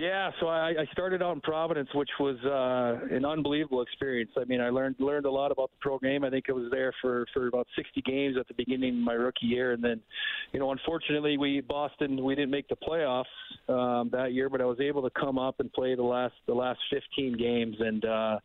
Yeah, 0.01 0.31
so 0.39 0.47
I, 0.47 0.69
I 0.69 0.85
started 0.93 1.21
out 1.21 1.33
in 1.33 1.41
Providence, 1.41 1.89
which 1.93 2.09
was 2.19 2.35
uh, 2.43 3.15
an 3.15 3.23
unbelievable 3.23 3.83
experience. 3.83 4.31
I 4.35 4.45
mean, 4.45 4.59
I 4.59 4.69
learned 4.69 4.95
learned 4.97 5.27
a 5.27 5.29
lot 5.29 5.51
about 5.51 5.69
the 5.69 5.77
pro 5.79 5.99
game. 5.99 6.23
I 6.23 6.31
think 6.31 6.45
I 6.49 6.53
was 6.53 6.71
there 6.71 6.91
for 7.03 7.27
for 7.35 7.45
about 7.45 7.67
60 7.75 8.01
games 8.01 8.35
at 8.39 8.47
the 8.47 8.55
beginning 8.55 8.97
of 8.97 9.03
my 9.03 9.13
rookie 9.13 9.45
year, 9.45 9.73
and 9.73 9.83
then, 9.83 10.01
you 10.53 10.59
know, 10.59 10.71
unfortunately, 10.71 11.37
we 11.37 11.61
Boston 11.61 12.23
we 12.23 12.33
didn't 12.33 12.49
make 12.49 12.67
the 12.67 12.77
playoffs 12.77 13.25
um, 13.69 14.09
that 14.11 14.33
year, 14.33 14.49
but 14.49 14.59
I 14.59 14.65
was 14.65 14.79
able 14.79 15.03
to 15.03 15.11
come 15.11 15.37
up 15.37 15.59
and 15.59 15.71
play 15.71 15.93
the 15.93 16.01
last 16.01 16.33
the 16.47 16.55
last 16.55 16.79
15 16.91 17.37
games, 17.37 17.75
and 17.79 18.03
uh, 18.03 18.39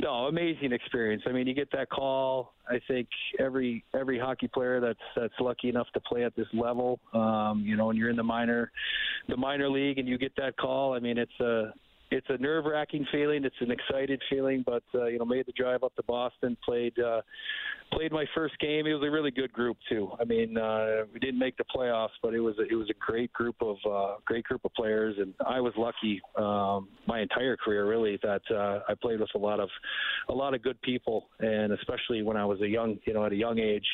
no, 0.00 0.26
amazing 0.26 0.72
experience. 0.72 1.22
I 1.26 1.32
mean, 1.32 1.46
you 1.46 1.54
get 1.54 1.70
that 1.72 1.90
call. 1.90 2.54
I 2.68 2.80
think 2.88 3.08
every 3.38 3.84
every 3.98 4.18
hockey 4.18 4.48
player 4.48 4.80
that's 4.80 4.98
that's 5.16 5.34
lucky 5.40 5.68
enough 5.68 5.88
to 5.94 6.00
play 6.00 6.24
at 6.24 6.34
this 6.36 6.46
level, 6.52 7.00
um, 7.12 7.62
you 7.66 7.76
know, 7.76 7.86
when 7.86 7.96
you're 7.96 8.10
in 8.10 8.16
the 8.16 8.22
minor, 8.22 8.70
the 9.28 9.36
minor 9.36 9.68
league, 9.68 9.98
and 9.98 10.08
you 10.08 10.18
get 10.18 10.32
that 10.36 10.56
call. 10.56 10.94
I 10.94 11.00
mean, 11.00 11.18
it's 11.18 11.40
a 11.40 11.72
it's 12.10 12.26
a 12.28 12.38
nerve 12.38 12.64
wracking 12.64 13.06
feeling. 13.12 13.44
It's 13.44 13.54
an 13.60 13.70
excited 13.70 14.20
feeling, 14.28 14.64
but 14.66 14.82
uh, 14.94 15.06
you 15.06 15.18
know, 15.18 15.24
made 15.24 15.46
the 15.46 15.52
drive 15.52 15.82
up 15.82 15.94
to 15.96 16.02
Boston, 16.02 16.56
played 16.64 16.98
uh, 16.98 17.22
played 17.92 18.12
my 18.12 18.24
first 18.34 18.58
game. 18.58 18.86
It 18.86 18.94
was 18.94 19.02
a 19.06 19.10
really 19.10 19.30
good 19.30 19.52
group 19.52 19.76
too. 19.88 20.10
I 20.20 20.24
mean, 20.24 20.56
uh, 20.56 21.04
we 21.12 21.20
didn't 21.20 21.38
make 21.38 21.56
the 21.56 21.64
playoffs, 21.74 22.16
but 22.22 22.34
it 22.34 22.40
was 22.40 22.56
a, 22.58 22.62
it 22.62 22.74
was 22.74 22.88
a 22.90 22.94
great 22.98 23.32
group 23.32 23.56
of 23.60 23.76
uh, 23.88 24.14
great 24.24 24.44
group 24.44 24.64
of 24.64 24.72
players, 24.74 25.16
and 25.18 25.34
I 25.46 25.60
was 25.60 25.72
lucky 25.76 26.20
um, 26.36 26.88
my 27.06 27.20
entire 27.20 27.56
career 27.56 27.86
really 27.86 28.18
that 28.22 28.42
uh, 28.50 28.80
I 28.88 28.94
played 29.00 29.20
with 29.20 29.30
a 29.34 29.38
lot 29.38 29.60
of 29.60 29.68
a 30.28 30.34
lot 30.34 30.54
of 30.54 30.62
good 30.62 30.80
people, 30.82 31.28
and 31.38 31.72
especially 31.72 32.22
when 32.22 32.36
I 32.36 32.44
was 32.44 32.60
a 32.60 32.68
young 32.68 32.98
you 33.06 33.14
know 33.14 33.24
at 33.24 33.32
a 33.32 33.36
young 33.36 33.58
age. 33.58 33.86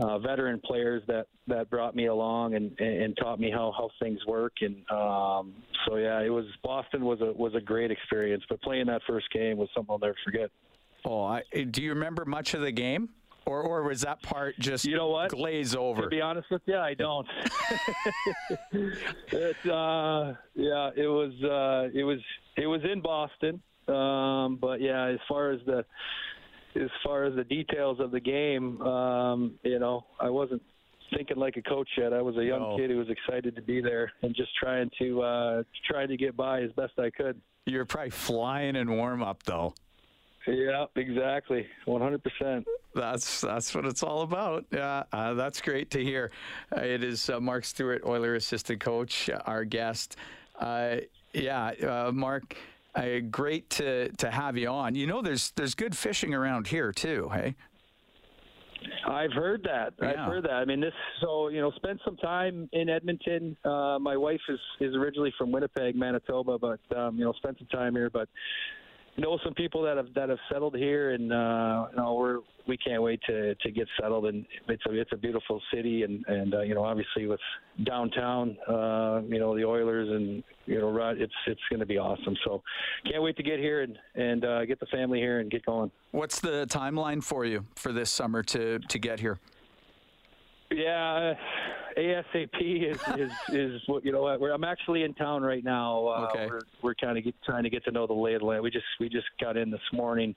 Uh, 0.00 0.18
veteran 0.18 0.60
players 0.64 1.02
that 1.06 1.26
that 1.46 1.68
brought 1.68 1.94
me 1.94 2.06
along 2.06 2.54
and, 2.54 2.78
and 2.80 3.14
taught 3.18 3.38
me 3.38 3.50
how 3.50 3.72
how 3.76 3.90
things 4.00 4.18
work 4.26 4.52
and 4.62 4.76
um, 4.90 5.52
so 5.86 5.96
yeah 5.96 6.20
it 6.20 6.30
was 6.30 6.46
Boston 6.62 7.04
was 7.04 7.20
a 7.20 7.32
was 7.32 7.54
a 7.54 7.60
great 7.60 7.90
experience 7.90 8.42
but 8.48 8.62
playing 8.62 8.86
that 8.86 9.02
first 9.06 9.30
game 9.30 9.58
was 9.58 9.68
something 9.74 9.92
I'll 9.92 9.98
never 9.98 10.16
forget. 10.24 10.50
Oh, 11.04 11.24
I, 11.24 11.42
do 11.70 11.82
you 11.82 11.90
remember 11.90 12.24
much 12.24 12.54
of 12.54 12.60
the 12.60 12.72
game? 12.72 13.10
or 13.46 13.62
or 13.62 13.82
was 13.82 14.02
that 14.02 14.22
part 14.22 14.58
just 14.58 14.84
you 14.84 14.96
know 14.96 15.08
what 15.08 15.30
glaze 15.30 15.74
over? 15.74 16.02
To 16.02 16.08
be 16.08 16.20
honest 16.20 16.50
with 16.50 16.62
you, 16.66 16.76
I 16.76 16.94
don't. 16.94 17.26
it, 18.72 19.56
uh, 19.66 20.34
yeah, 20.54 20.90
it 20.96 21.08
was 21.08 21.32
uh, 21.42 21.90
it 21.98 22.04
was 22.04 22.18
it 22.56 22.66
was 22.66 22.80
in 22.84 23.00
Boston, 23.00 23.60
um, 23.88 24.56
but 24.60 24.80
yeah, 24.80 25.06
as 25.06 25.18
far 25.28 25.50
as 25.50 25.60
the 25.66 25.84
as 26.76 26.90
far 27.04 27.24
as 27.24 27.34
the 27.34 27.44
details 27.44 27.98
of 28.00 28.10
the 28.10 28.20
game, 28.20 28.80
um, 28.82 29.54
you 29.62 29.78
know, 29.78 30.06
I 30.20 30.30
wasn't 30.30 30.62
thinking 31.14 31.36
like 31.36 31.56
a 31.56 31.62
coach 31.62 31.88
yet. 31.98 32.12
I 32.12 32.22
was 32.22 32.36
a 32.36 32.44
young 32.44 32.60
no. 32.60 32.76
kid 32.76 32.90
who 32.90 32.98
was 32.98 33.08
excited 33.08 33.56
to 33.56 33.62
be 33.62 33.80
there 33.80 34.12
and 34.22 34.34
just 34.34 34.50
trying 34.56 34.90
to 34.98 35.22
uh, 35.22 35.62
trying 35.90 36.08
to 36.08 36.16
get 36.16 36.36
by 36.36 36.62
as 36.62 36.70
best 36.72 36.92
I 36.98 37.10
could. 37.10 37.40
You're 37.66 37.84
probably 37.84 38.10
flying 38.10 38.76
in 38.76 38.90
warm 38.96 39.22
up 39.22 39.42
though. 39.42 39.74
Yeah, 40.46 40.86
exactly, 40.96 41.66
100%. 41.86 42.64
That's 42.94 43.42
that's 43.42 43.74
what 43.74 43.84
it's 43.84 44.02
all 44.02 44.22
about. 44.22 44.64
Yeah, 44.72 45.04
uh, 45.12 45.34
that's 45.34 45.60
great 45.60 45.90
to 45.92 46.02
hear. 46.02 46.30
Uh, 46.74 46.80
it 46.80 47.04
is 47.04 47.28
uh, 47.28 47.38
Mark 47.40 47.64
Stewart, 47.64 48.02
Oiler 48.06 48.34
assistant 48.34 48.80
coach, 48.80 49.28
uh, 49.28 49.38
our 49.44 49.64
guest. 49.64 50.16
Uh, 50.58 50.96
yeah, 51.32 51.72
uh, 52.94 53.20
great 53.30 53.70
to 53.70 54.10
to 54.12 54.30
have 54.30 54.56
you 54.56 54.68
on. 54.68 54.94
You 54.94 55.06
know, 55.06 55.22
there's 55.22 55.52
there's 55.52 55.74
good 55.74 55.96
fishing 55.96 56.34
around 56.34 56.68
here 56.68 56.92
too. 56.92 57.30
Hey. 57.32 57.54
I've 59.06 59.32
heard 59.32 59.62
that. 59.64 59.92
Yeah. 60.00 60.10
I've 60.10 60.32
heard 60.32 60.44
that. 60.44 60.52
I 60.52 60.64
mean, 60.64 60.80
this. 60.80 60.94
So 61.20 61.48
you 61.48 61.60
know, 61.60 61.70
spent 61.72 62.00
some 62.04 62.16
time 62.16 62.68
in 62.72 62.88
Edmonton. 62.88 63.56
my 63.64 64.16
wife 64.16 64.40
is 64.48 64.60
is 64.80 64.94
originally 64.94 65.32
from 65.36 65.52
Winnipeg, 65.52 65.96
Manitoba, 65.96 66.58
but 66.58 66.80
um, 66.96 67.18
you 67.18 67.24
know, 67.24 67.32
spent 67.34 67.58
some 67.58 67.68
time 67.68 67.94
here. 67.94 68.10
But 68.10 68.28
know 69.18 69.38
some 69.44 69.54
people 69.54 69.82
that 69.82 69.96
have 69.96 70.12
that 70.14 70.28
have 70.28 70.38
settled 70.50 70.76
here, 70.76 71.10
and 71.10 71.32
uh, 71.32 71.86
you 71.90 71.96
know 71.96 72.14
we're 72.14 72.38
we 72.66 72.76
can't 72.76 73.02
wait 73.02 73.20
to 73.26 73.54
to 73.54 73.70
get 73.70 73.86
settled. 74.00 74.26
And 74.26 74.46
it's 74.68 74.82
a 74.86 74.92
it's 74.92 75.12
a 75.12 75.16
beautiful 75.16 75.60
city, 75.72 76.02
and 76.02 76.24
and 76.26 76.54
uh, 76.54 76.60
you 76.60 76.74
know 76.74 76.84
obviously 76.84 77.26
with 77.26 77.40
downtown, 77.84 78.56
uh, 78.68 79.20
you 79.28 79.38
know 79.38 79.56
the 79.56 79.64
Oilers, 79.64 80.08
and 80.08 80.42
you 80.66 80.78
know 80.78 81.14
it's 81.16 81.32
it's 81.46 81.60
going 81.68 81.80
to 81.80 81.86
be 81.86 81.98
awesome. 81.98 82.36
So 82.44 82.62
can't 83.10 83.22
wait 83.22 83.36
to 83.36 83.42
get 83.42 83.58
here 83.58 83.82
and 83.82 83.98
and 84.14 84.44
uh, 84.44 84.64
get 84.64 84.80
the 84.80 84.86
family 84.86 85.18
here 85.18 85.40
and 85.40 85.50
get 85.50 85.64
going. 85.66 85.90
What's 86.12 86.40
the 86.40 86.66
timeline 86.68 87.22
for 87.22 87.44
you 87.44 87.64
for 87.74 87.92
this 87.92 88.10
summer 88.10 88.42
to 88.44 88.78
to 88.78 88.98
get 88.98 89.20
here? 89.20 89.38
Yeah, 90.72 91.34
ASAP 91.96 92.92
is 92.92 93.00
is, 93.18 93.32
is 93.48 93.82
what 93.86 94.04
you 94.04 94.12
know. 94.12 94.26
I'm 94.26 94.64
actually 94.64 95.02
in 95.02 95.14
town 95.14 95.42
right 95.42 95.64
now. 95.64 96.06
Uh, 96.06 96.28
okay. 96.30 96.46
We're, 96.46 96.60
we're 96.82 96.94
kind 96.94 97.18
of 97.18 97.24
trying 97.44 97.64
to 97.64 97.70
get 97.70 97.84
to 97.84 97.90
know 97.90 98.06
the 98.06 98.12
lay 98.12 98.34
of 98.34 98.40
the 98.40 98.46
land. 98.46 98.62
We 98.62 98.70
just 98.70 98.84
we 98.98 99.08
just 99.08 99.26
got 99.40 99.56
in 99.56 99.70
this 99.70 99.80
morning, 99.92 100.34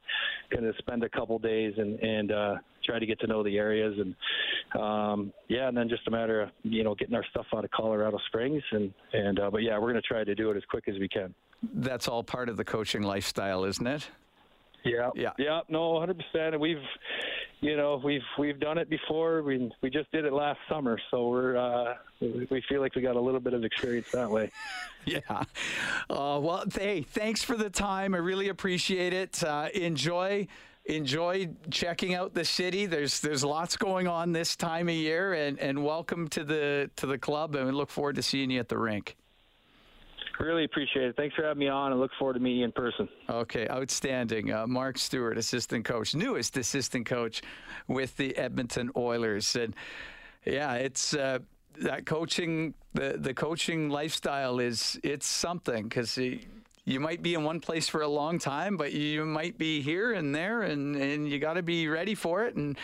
going 0.51 0.63
to 0.63 0.73
spend 0.79 1.03
a 1.03 1.09
couple 1.09 1.39
days 1.39 1.73
and 1.77 1.99
and 1.99 2.31
uh, 2.31 2.55
try 2.85 2.99
to 2.99 3.05
get 3.05 3.19
to 3.21 3.27
know 3.27 3.43
the 3.43 3.57
areas 3.57 3.97
and 3.97 4.81
um, 4.81 5.33
yeah, 5.47 5.67
and 5.67 5.77
then 5.77 5.89
just 5.89 6.07
a 6.07 6.11
matter 6.11 6.41
of 6.41 6.49
you 6.63 6.83
know 6.83 6.95
getting 6.95 7.15
our 7.15 7.25
stuff 7.31 7.45
out 7.55 7.63
of 7.63 7.71
Colorado 7.71 8.17
Springs 8.27 8.63
and 8.71 8.93
and 9.13 9.39
uh, 9.39 9.49
but 9.49 9.63
yeah, 9.63 9.77
we're 9.77 9.91
going 9.91 9.95
to 9.95 10.01
try 10.01 10.23
to 10.23 10.35
do 10.35 10.51
it 10.51 10.57
as 10.57 10.63
quick 10.69 10.85
as 10.87 10.95
we 10.99 11.07
can. 11.07 11.33
That's 11.75 12.07
all 12.07 12.23
part 12.23 12.49
of 12.49 12.57
the 12.57 12.65
coaching 12.65 13.03
lifestyle, 13.03 13.63
isn't 13.63 13.87
it? 13.87 14.09
Yeah, 14.83 15.11
yeah, 15.15 15.31
yeah. 15.37 15.61
No, 15.69 15.91
100. 15.91 16.17
percent 16.17 16.53
And 16.53 16.61
we've 16.61 16.77
you 17.63 17.77
know 17.77 17.99
we've 18.03 18.21
we've 18.37 18.59
done 18.59 18.77
it 18.77 18.89
before. 18.89 19.41
We 19.41 19.71
we 19.81 19.89
just 19.89 20.11
did 20.11 20.25
it 20.25 20.33
last 20.33 20.59
summer, 20.69 20.99
so 21.09 21.29
we're 21.29 21.55
uh, 21.55 21.95
we 22.19 22.61
feel 22.67 22.81
like 22.81 22.93
we 22.93 23.01
got 23.01 23.15
a 23.15 23.21
little 23.21 23.39
bit 23.39 23.53
of 23.53 23.63
experience 23.63 24.11
that 24.11 24.29
way. 24.29 24.51
yeah. 25.05 25.19
Uh, 25.29 26.39
well, 26.41 26.65
hey, 26.73 27.01
thanks 27.01 27.41
for 27.41 27.55
the 27.55 27.69
time. 27.69 28.13
I 28.13 28.17
really 28.17 28.49
appreciate 28.49 29.13
it. 29.13 29.41
Uh, 29.41 29.69
enjoy 29.73 30.47
enjoy 30.85 31.49
checking 31.71 32.13
out 32.13 32.33
the 32.33 32.43
city. 32.43 32.85
There's 32.85 33.21
there's 33.21 33.45
lots 33.45 33.77
going 33.77 34.09
on 34.09 34.33
this 34.33 34.57
time 34.57 34.89
of 34.89 34.95
year, 34.95 35.33
and 35.33 35.57
and 35.57 35.85
welcome 35.85 36.27
to 36.29 36.43
the 36.43 36.91
to 36.97 37.07
the 37.07 37.17
club. 37.17 37.55
And 37.55 37.65
we 37.65 37.71
look 37.71 37.89
forward 37.89 38.17
to 38.17 38.21
seeing 38.21 38.51
you 38.51 38.59
at 38.59 38.67
the 38.67 38.77
rink. 38.77 39.15
Really 40.39 40.63
appreciate 40.63 41.05
it. 41.05 41.15
Thanks 41.15 41.35
for 41.35 41.43
having 41.43 41.59
me 41.59 41.67
on 41.67 41.91
and 41.91 42.01
look 42.01 42.11
forward 42.17 42.33
to 42.33 42.39
meeting 42.39 42.59
you 42.59 42.65
in 42.65 42.71
person. 42.71 43.07
Okay, 43.29 43.67
outstanding. 43.69 44.51
Uh, 44.51 44.65
Mark 44.65 44.97
Stewart, 44.97 45.37
assistant 45.37 45.85
coach, 45.85 46.15
newest 46.15 46.57
assistant 46.57 47.05
coach 47.05 47.41
with 47.87 48.17
the 48.17 48.35
Edmonton 48.35 48.89
Oilers. 48.97 49.55
And 49.55 49.75
yeah, 50.45 50.73
it's 50.73 51.13
uh, 51.13 51.39
that 51.79 52.05
coaching, 52.05 52.73
the, 52.93 53.15
the 53.17 53.33
coaching 53.33 53.89
lifestyle 53.89 54.59
is, 54.59 54.99
it's 55.03 55.27
something 55.27 55.83
because 55.83 56.17
you 56.17 56.99
might 56.99 57.21
be 57.21 57.35
in 57.35 57.43
one 57.43 57.59
place 57.59 57.87
for 57.87 58.01
a 58.01 58.07
long 58.07 58.39
time, 58.39 58.75
but 58.75 58.91
you 58.91 59.25
might 59.25 59.57
be 59.57 59.81
here 59.81 60.13
and 60.13 60.33
there 60.33 60.63
and, 60.63 60.95
and 60.95 61.29
you 61.29 61.37
got 61.39 61.53
to 61.53 61.63
be 61.63 61.87
ready 61.87 62.15
for 62.15 62.43
it 62.43 62.55
and, 62.55 62.77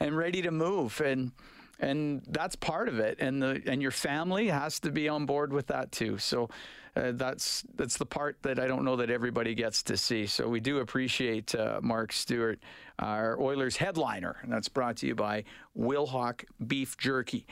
and 0.00 0.16
ready 0.16 0.40
to 0.42 0.50
move. 0.50 1.00
And, 1.02 1.32
and 1.80 2.22
that's 2.28 2.56
part 2.56 2.88
of 2.88 2.98
it. 2.98 3.18
And 3.20 3.42
the, 3.42 3.62
and 3.66 3.82
your 3.82 3.90
family 3.90 4.48
has 4.48 4.80
to 4.80 4.90
be 4.90 5.08
on 5.08 5.26
board 5.26 5.52
with 5.52 5.66
that 5.66 5.92
too. 5.92 6.16
So, 6.18 6.48
uh, 6.96 7.12
that's 7.12 7.64
that's 7.74 7.96
the 7.96 8.06
part 8.06 8.36
that 8.42 8.58
I 8.58 8.66
don't 8.66 8.84
know 8.84 8.96
that 8.96 9.10
everybody 9.10 9.54
gets 9.54 9.82
to 9.84 9.96
see. 9.96 10.26
So 10.26 10.48
we 10.48 10.60
do 10.60 10.78
appreciate 10.78 11.54
uh, 11.54 11.80
Mark 11.82 12.12
Stewart, 12.12 12.60
our 12.98 13.40
Oilers 13.40 13.76
headliner, 13.76 14.36
and 14.42 14.52
that's 14.52 14.68
brought 14.68 14.98
to 14.98 15.06
you 15.06 15.14
by 15.14 15.44
Wilhauk 15.76 16.44
Beef 16.66 16.96
Jerky. 16.96 17.46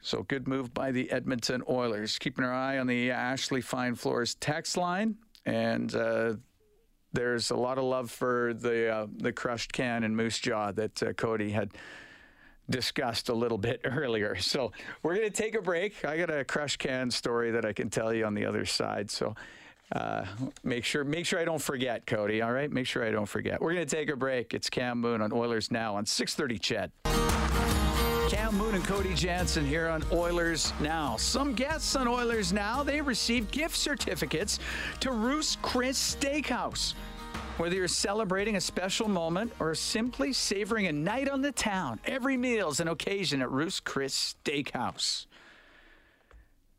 So 0.00 0.22
good 0.22 0.48
move 0.48 0.72
by 0.72 0.92
the 0.92 1.10
Edmonton 1.10 1.62
Oilers. 1.68 2.18
Keeping 2.18 2.44
our 2.44 2.54
eye 2.54 2.78
on 2.78 2.86
the 2.86 3.10
Ashley 3.10 3.60
Fine 3.60 3.96
Floors 3.96 4.34
text 4.36 4.76
line, 4.76 5.16
and 5.44 5.94
uh, 5.94 6.34
there's 7.12 7.50
a 7.50 7.56
lot 7.56 7.76
of 7.76 7.84
love 7.84 8.10
for 8.10 8.54
the 8.54 8.88
uh, 8.88 9.06
the 9.18 9.32
crushed 9.32 9.72
can 9.72 10.04
and 10.04 10.16
moose 10.16 10.38
jaw 10.38 10.72
that 10.72 11.02
uh, 11.02 11.12
Cody 11.12 11.50
had 11.50 11.72
discussed 12.70 13.28
a 13.28 13.34
little 13.34 13.58
bit 13.58 13.80
earlier. 13.84 14.36
So 14.36 14.72
we're 15.02 15.14
going 15.14 15.30
to 15.30 15.42
take 15.42 15.54
a 15.54 15.62
break. 15.62 16.04
I 16.04 16.16
got 16.16 16.30
a 16.30 16.44
crush 16.44 16.76
can 16.76 17.10
story 17.10 17.50
that 17.52 17.64
I 17.64 17.72
can 17.72 17.90
tell 17.90 18.12
you 18.12 18.24
on 18.24 18.34
the 18.34 18.44
other 18.44 18.64
side. 18.64 19.10
So 19.10 19.34
uh, 19.92 20.24
make 20.62 20.84
sure 20.84 21.02
make 21.02 21.24
sure 21.24 21.38
I 21.38 21.44
don't 21.44 21.62
forget, 21.62 22.06
Cody. 22.06 22.42
All 22.42 22.52
right, 22.52 22.70
make 22.70 22.86
sure 22.86 23.04
I 23.04 23.10
don't 23.10 23.26
forget. 23.26 23.60
We're 23.60 23.74
going 23.74 23.86
to 23.86 23.96
take 23.96 24.10
a 24.10 24.16
break. 24.16 24.52
It's 24.52 24.68
Cam 24.68 25.00
Moon 25.00 25.22
on 25.22 25.32
Oilers 25.32 25.70
Now 25.70 25.96
on 25.96 26.04
6:30. 26.04 26.60
CHED. 26.60 26.92
Cam 28.28 28.54
Moon 28.58 28.74
and 28.74 28.84
Cody 28.84 29.14
Jansen 29.14 29.64
here 29.64 29.88
on 29.88 30.04
Oilers 30.12 30.74
Now. 30.80 31.16
Some 31.16 31.54
guests 31.54 31.96
on 31.96 32.06
Oilers 32.06 32.52
Now 32.52 32.82
they 32.82 33.00
received 33.00 33.50
gift 33.50 33.74
certificates 33.74 34.58
to 35.00 35.12
Ruth's 35.12 35.56
Chris 35.62 36.16
Steakhouse. 36.16 36.92
Whether 37.58 37.74
you're 37.74 37.88
celebrating 37.88 38.54
a 38.54 38.60
special 38.60 39.08
moment 39.08 39.52
or 39.58 39.74
simply 39.74 40.32
savoring 40.32 40.86
a 40.86 40.92
night 40.92 41.28
on 41.28 41.42
the 41.42 41.50
town, 41.50 41.98
every 42.04 42.36
meal 42.36 42.68
is 42.68 42.78
an 42.78 42.86
occasion 42.86 43.42
at 43.42 43.50
Ruth's 43.50 43.80
Chris 43.80 44.36
Steakhouse. 44.44 45.26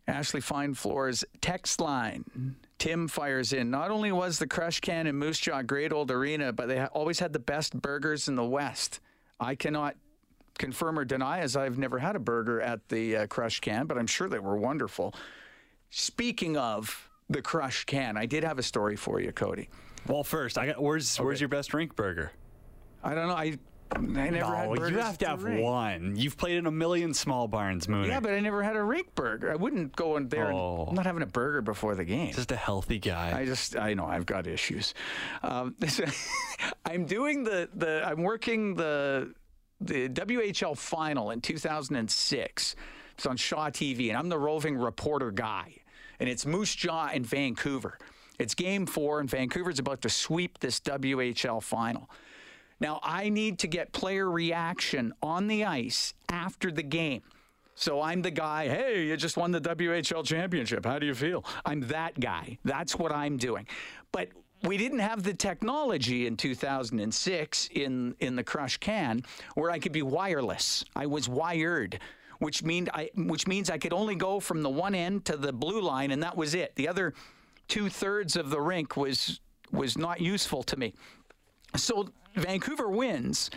Ashley 0.08 0.40
Fine 0.40 0.76
Floors 0.76 1.26
text 1.42 1.82
line. 1.82 2.56
Tim 2.78 3.10
fires 3.10 3.52
in. 3.52 3.70
Not 3.70 3.92
only 3.92 4.14
was 4.14 4.40
the 4.40 4.48
Crush 4.48 4.80
Can 4.80 5.06
and 5.06 5.20
Moose 5.20 5.40
Jaw 5.40 5.64
great 5.64 5.92
old 5.92 6.12
arena, 6.12 6.54
but 6.54 6.70
they 6.70 6.82
always 6.86 7.20
had 7.20 7.34
the 7.34 7.40
best 7.40 7.80
burgers 7.82 8.30
in 8.30 8.36
the 8.36 8.46
West. 8.46 9.02
I 9.38 9.56
cannot 9.56 9.98
confirm 10.58 10.98
or 10.98 11.04
deny, 11.04 11.40
as 11.40 11.58
I've 11.58 11.78
never 11.78 12.00
had 12.00 12.16
a 12.16 12.20
burger 12.20 12.62
at 12.62 12.88
the 12.88 13.18
uh, 13.18 13.28
Crush 13.28 13.60
Can, 13.60 13.86
but 13.86 13.98
I'm 13.98 14.08
sure 14.08 14.30
they 14.30 14.40
were 14.40 14.56
wonderful. 14.56 15.14
Speaking 15.90 16.56
of 16.56 17.10
the 17.30 17.42
crush 17.42 17.86
can. 17.86 18.18
I 18.18 18.26
did 18.26 18.44
have 18.44 18.60
a 18.60 18.64
story 18.64 18.96
for 18.96 19.20
you, 19.20 19.32
Cody. 19.32 19.70
Well, 20.08 20.24
first, 20.24 20.58
I 20.58 20.68
got 20.68 20.82
where's 20.82 21.18
where's 21.18 21.40
your 21.42 21.50
best 21.50 21.74
rink 21.74 21.96
burger? 21.96 22.32
I 23.04 23.14
don't 23.14 23.28
know. 23.28 23.36
I 23.36 23.58
I 23.92 23.98
never 24.00 24.56
had 24.56 24.70
No, 24.70 24.76
burgers 24.76 24.92
you 24.92 24.98
have 25.00 25.18
to 25.20 25.28
have 25.28 25.44
rink. 25.44 25.62
one. 25.64 26.16
You've 26.16 26.38
played 26.38 26.58
in 26.58 26.68
a 26.68 26.72
million 26.72 27.12
small 27.14 27.48
barns, 27.48 27.88
Moon. 27.88 28.06
Yeah, 28.06 28.20
but 28.20 28.32
I 28.32 28.40
never 28.40 28.62
had 28.62 28.76
a 28.76 28.84
rink 28.84 29.16
burger. 29.16 29.52
I 29.52 29.56
wouldn't 29.56 29.96
go 29.96 30.16
in 30.18 30.28
there. 30.30 30.52
Oh. 30.52 30.86
I'm 30.88 30.94
not 30.96 31.08
having 31.08 31.24
a 31.24 31.28
burger 31.28 31.64
before 31.64 31.96
the 31.96 32.06
game. 32.06 32.32
just 32.34 32.52
a 32.52 32.56
healthy 32.56 33.00
guy. 33.00 33.36
I 33.36 33.46
just, 33.46 33.76
I 33.76 33.96
know 33.96 34.06
I've 34.06 34.28
got 34.28 34.46
issues. 34.46 34.94
Um, 35.42 35.76
I'm 36.86 37.06
doing 37.06 37.44
the, 37.44 37.68
the, 37.74 38.04
I'm 38.06 38.22
working 38.22 38.76
the, 38.76 39.34
the 39.82 40.08
WHL 40.10 40.78
final 40.78 41.32
in 41.32 41.42
2006. 41.42 42.76
It's 43.16 43.26
on 43.26 43.38
Shaw 43.38 43.70
TV, 43.72 44.10
and 44.10 44.18
I'm 44.18 44.30
the 44.30 44.38
roving 44.40 44.78
reporter 44.78 45.32
guy. 45.32 45.74
And 46.20 46.30
it's 46.30 46.46
Moose 46.46 46.76
Jaw 46.76 47.10
in 47.12 47.24
Vancouver. 47.24 47.98
It's 48.40 48.56
game 48.56 48.86
four, 48.86 49.20
and 49.20 49.30
Vancouver's 49.30 49.80
about 49.80 50.02
to 50.02 50.10
sweep 50.10 50.60
this 50.60 50.80
WHL 50.80 51.62
final. 51.62 52.10
Now, 52.80 53.02
I 53.04 53.28
need 53.28 53.60
to 53.60 53.68
get 53.68 53.92
player 53.92 54.30
reaction 54.32 55.14
on 55.22 55.48
the 55.48 55.66
ice 55.66 56.14
after 56.30 56.72
the 56.72 56.84
game. 56.84 57.22
So 57.76 58.02
I'm 58.02 58.22
the 58.22 58.32
guy, 58.32 58.68
hey, 58.68 59.06
you 59.06 59.18
just 59.18 59.38
won 59.38 59.52
the 59.52 59.62
WHL 59.62 60.26
championship. 60.26 60.86
How 60.86 61.00
do 61.00 61.06
you 61.06 61.16
feel? 61.16 61.46
I'm 61.66 61.82
that 61.88 62.20
guy. 62.20 62.58
That's 62.64 62.98
what 62.98 63.12
I'm 63.12 63.38
doing. 63.38 63.68
But 64.12 64.30
we 64.64 64.78
didn't 64.78 65.00
have 65.00 65.24
the 65.24 65.34
technology 65.34 66.28
in 66.28 66.36
2006 66.36 67.70
in, 67.74 68.16
in 68.20 68.36
the 68.36 68.44
Crush 68.44 68.78
Can 68.78 69.24
where 69.56 69.72
I 69.72 69.80
could 69.80 69.94
be 69.94 70.02
wireless. 70.02 70.84
I 70.96 71.06
was 71.06 71.30
wired. 71.30 72.00
Which 72.40 72.64
mean 72.64 72.88
I, 72.94 73.10
which 73.18 73.48
means 73.48 73.70
I 73.70 73.78
could 73.78 73.92
only 73.92 74.16
go 74.16 74.40
from 74.40 74.62
the 74.62 74.70
one 74.70 74.96
end 74.96 75.26
to 75.26 75.36
the 75.36 75.52
blue 75.52 75.82
line, 75.82 76.12
and 76.12 76.24
that 76.24 76.38
was 76.38 76.56
it. 76.56 76.74
The 76.76 76.88
other 76.88 77.14
two 77.70 77.88
thirds 77.90 78.36
of 78.36 78.50
the 78.50 78.60
rink 78.60 78.98
was 78.98 79.40
was 79.72 79.98
not 79.98 80.20
useful 80.20 80.64
to 80.64 80.78
me. 80.78 80.94
So 81.76 82.10
Vancouver 82.36 82.90
wins, 82.90 83.50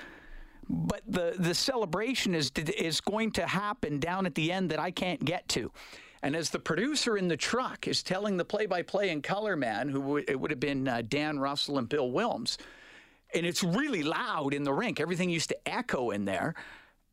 but 0.69 1.02
the 1.09 1.35
the 1.38 1.54
celebration 1.54 2.35
is 2.35 2.52
is 2.78 3.00
going 3.00 3.33
to 3.33 3.47
happen 3.47 3.99
down 3.99 4.26
at 4.26 4.35
the 4.35 4.52
end 4.52 4.71
that 4.71 4.78
I 4.78 4.92
can't 4.92 5.25
get 5.25 5.49
to. 5.49 5.73
And 6.23 6.37
as 6.37 6.50
the 6.50 6.61
producer 6.61 7.16
in 7.16 7.26
the 7.26 7.37
truck 7.37 7.88
is 7.88 8.02
telling 8.04 8.37
the 8.37 8.45
play-by-play 8.45 9.11
and 9.11 9.25
color 9.25 9.57
man, 9.57 9.88
who 9.88 10.19
it 10.19 10.38
would 10.38 10.52
have 10.52 10.61
been 10.61 10.87
uh, 10.87 11.02
Dan 11.09 11.40
Russell 11.40 11.78
and 11.78 11.88
Bill 11.88 12.12
Wilms, 12.12 12.59
and 13.35 13.45
it's 13.45 13.64
really 13.64 14.04
loud 14.04 14.54
in 14.54 14.62
the 14.62 14.73
rink. 14.73 15.00
Everything 15.00 15.31
used 15.31 15.49
to 15.49 15.69
echo 15.69 16.11
in 16.11 16.25
there. 16.25 16.54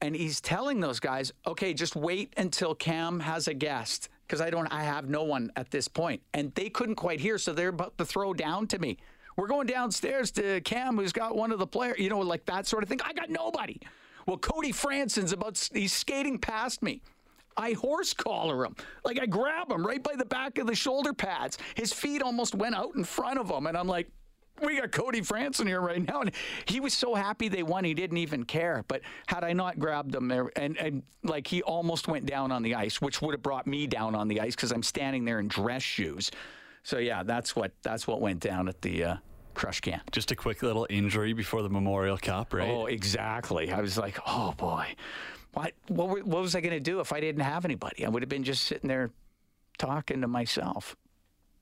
And 0.02 0.16
he's 0.16 0.40
telling 0.40 0.80
those 0.80 1.00
guys, 1.00 1.34
okay, 1.46 1.74
just 1.74 1.96
wait 1.96 2.34
until 2.38 2.76
Cam 2.76 3.20
has 3.20 3.48
a 3.48 3.54
guest 3.54 4.10
because 4.30 4.42
I 4.42 4.52
don't, 4.52 4.68
I 4.68 4.84
have 4.84 5.10
no 5.10 5.24
one 5.24 5.52
at 5.56 5.72
this 5.72 5.88
point. 5.88 6.22
And 6.36 6.54
they 6.54 6.70
couldn't 6.70 6.96
quite 6.96 7.20
hear, 7.20 7.40
so 7.40 7.52
they're 7.52 7.70
about 7.70 7.98
to 7.98 8.06
throw 8.06 8.32
down 8.32 8.68
to 8.68 8.78
me. 8.78 9.00
We're 9.36 9.48
going 9.48 9.66
downstairs 9.66 10.30
to 10.32 10.62
Cam, 10.62 10.98
who's 10.98 11.12
got 11.12 11.36
one 11.36 11.52
of 11.52 11.58
the 11.58 11.66
players, 11.66 11.98
you 11.98 12.10
know, 12.10 12.20
like 12.20 12.46
that 12.46 12.68
sort 12.68 12.84
of 12.84 12.90
thing. 12.90 13.00
I 13.04 13.14
got 13.14 13.32
nobody. 13.32 13.80
Well, 14.28 14.38
Cody 14.38 14.72
Franson's 14.72 15.32
about, 15.32 15.68
he's 15.74 15.94
skating 15.94 16.38
past 16.38 16.84
me. 16.84 17.02
I 17.58 17.72
horse 17.72 18.14
collar 18.14 18.66
him. 18.66 18.76
Like 19.04 19.20
I 19.20 19.26
grab 19.26 19.72
him 19.72 19.86
right 19.86 20.04
by 20.04 20.16
the 20.16 20.26
back 20.26 20.60
of 20.60 20.68
the 20.68 20.76
shoulder 20.76 21.12
pads. 21.12 21.58
His 21.74 21.92
feet 21.92 22.22
almost 22.22 22.54
went 22.54 22.76
out 22.76 22.96
in 22.96 23.04
front 23.04 23.40
of 23.40 23.50
him. 23.50 23.66
And 23.66 23.76
I'm 23.76 23.88
like, 23.88 24.10
we 24.62 24.80
got 24.80 24.92
Cody 24.92 25.22
Franson 25.22 25.68
here 25.68 25.82
right 25.82 26.06
now. 26.06 26.22
And 26.22 26.32
he 26.66 26.80
was 26.80 26.94
so 26.94 27.16
happy 27.16 27.48
they 27.48 27.64
won, 27.64 27.84
he 27.84 27.94
didn't 27.94 28.18
even 28.18 28.44
care. 28.44 28.84
But 28.88 29.02
had 29.28 29.44
I 29.44 29.54
not 29.54 29.80
grabbed 29.80 30.14
him 30.16 30.28
there, 30.28 30.52
and, 30.56 30.78
and 30.78 31.04
like 31.24 31.48
he 31.48 31.62
almost 31.64 32.08
went 32.08 32.26
down 32.26 32.52
on 32.52 32.64
the 32.64 32.76
ice, 32.76 33.02
which 33.02 33.22
would 33.22 33.34
have 33.34 33.42
brought 33.44 33.68
me 33.68 33.88
down 33.88 34.16
on 34.16 34.28
the 34.28 34.40
ice 34.42 34.56
because 34.56 34.72
I'm 34.72 34.84
standing 34.84 35.26
there 35.26 35.40
in 35.40 35.48
dress 35.48 35.84
shoes. 35.84 36.32
So 36.84 36.98
yeah, 36.98 37.24
that's 37.24 37.56
what 37.56 37.74
that's 37.82 38.08
what 38.08 38.22
went 38.22 38.40
down 38.40 38.68
at 38.70 38.82
the 38.82 39.04
uh, 39.04 39.16
crush 39.54 39.82
can. 39.82 40.02
just 40.12 40.32
a 40.32 40.36
quick 40.36 40.64
little 40.64 40.88
injury 40.90 41.34
before 41.34 41.62
the 41.62 41.70
Memorial 41.70 42.18
Cup, 42.18 42.54
right? 42.54 42.70
Oh, 42.70 42.86
exactly. 42.86 43.72
I 43.72 43.82
was 43.82 43.98
like, 43.98 44.18
oh 44.26 44.54
boy, 44.58 44.86
what 45.54 45.74
what, 45.88 46.08
were- 46.08 46.22
what 46.22 46.42
was 46.42 46.56
I 46.56 46.62
going 46.62 46.74
to 46.74 46.80
do 46.80 47.02
if 47.02 47.12
I 47.12 47.20
didn't 47.20 47.42
have 47.42 47.66
anybody? 47.66 48.06
I 48.06 48.10
would 48.10 48.22
have 48.22 48.30
been 48.30 48.44
just 48.46 48.64
sitting 48.64 48.88
there 48.88 49.12
talking 49.78 50.22
to 50.22 50.28
myself. 50.28 50.96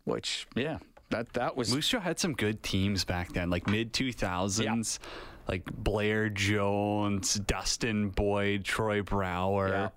Which 0.03 0.47
yeah, 0.55 0.77
that 1.09 1.33
that 1.33 1.55
was 1.55 1.73
Moose 1.73 1.87
Jaw 1.89 1.99
had 1.99 2.19
some 2.19 2.33
good 2.33 2.61
teams 2.63 3.05
back 3.05 3.33
then, 3.33 3.49
like 3.49 3.67
mid 3.67 3.93
2000s, 3.93 4.99
like 5.47 5.63
Blair 5.65 6.29
Jones, 6.29 7.35
Dustin 7.35 8.09
Boyd, 8.09 8.63
Troy 8.63 9.01
Brouwer. 9.01 9.69
Yeah. 9.69 9.89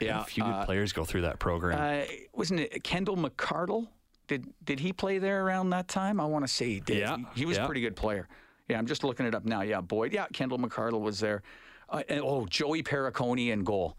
Yeah. 0.00 0.20
a 0.22 0.24
few 0.24 0.42
good 0.42 0.50
uh, 0.50 0.64
players 0.64 0.92
go 0.92 1.04
through 1.04 1.22
that 1.22 1.38
program. 1.38 2.02
Uh, 2.02 2.04
wasn't 2.34 2.60
it 2.60 2.82
Kenndal 2.82 3.16
McArdle? 3.16 3.86
Did 4.26 4.46
did 4.64 4.80
he 4.80 4.92
play 4.92 5.18
there 5.18 5.44
around 5.44 5.70
that 5.70 5.86
time? 5.88 6.18
I 6.20 6.24
want 6.24 6.44
to 6.44 6.52
say 6.52 6.66
he 6.66 6.80
did. 6.80 6.98
Yeah, 6.98 7.16
He, 7.16 7.40
he 7.40 7.46
was 7.46 7.56
yeah. 7.56 7.64
a 7.64 7.66
pretty 7.66 7.80
good 7.80 7.94
player. 7.94 8.28
Yeah, 8.68 8.78
I'm 8.78 8.86
just 8.86 9.04
looking 9.04 9.26
it 9.26 9.34
up 9.34 9.44
now. 9.44 9.60
Yeah, 9.60 9.80
Boyd. 9.82 10.12
Yeah, 10.12 10.26
Kenndal 10.32 10.58
McArdle 10.58 11.00
was 11.00 11.20
there. 11.20 11.42
Uh, 11.88 12.02
and, 12.08 12.20
oh, 12.24 12.46
Joey 12.46 12.82
Perricone 12.82 13.50
in 13.50 13.62
goal 13.62 13.96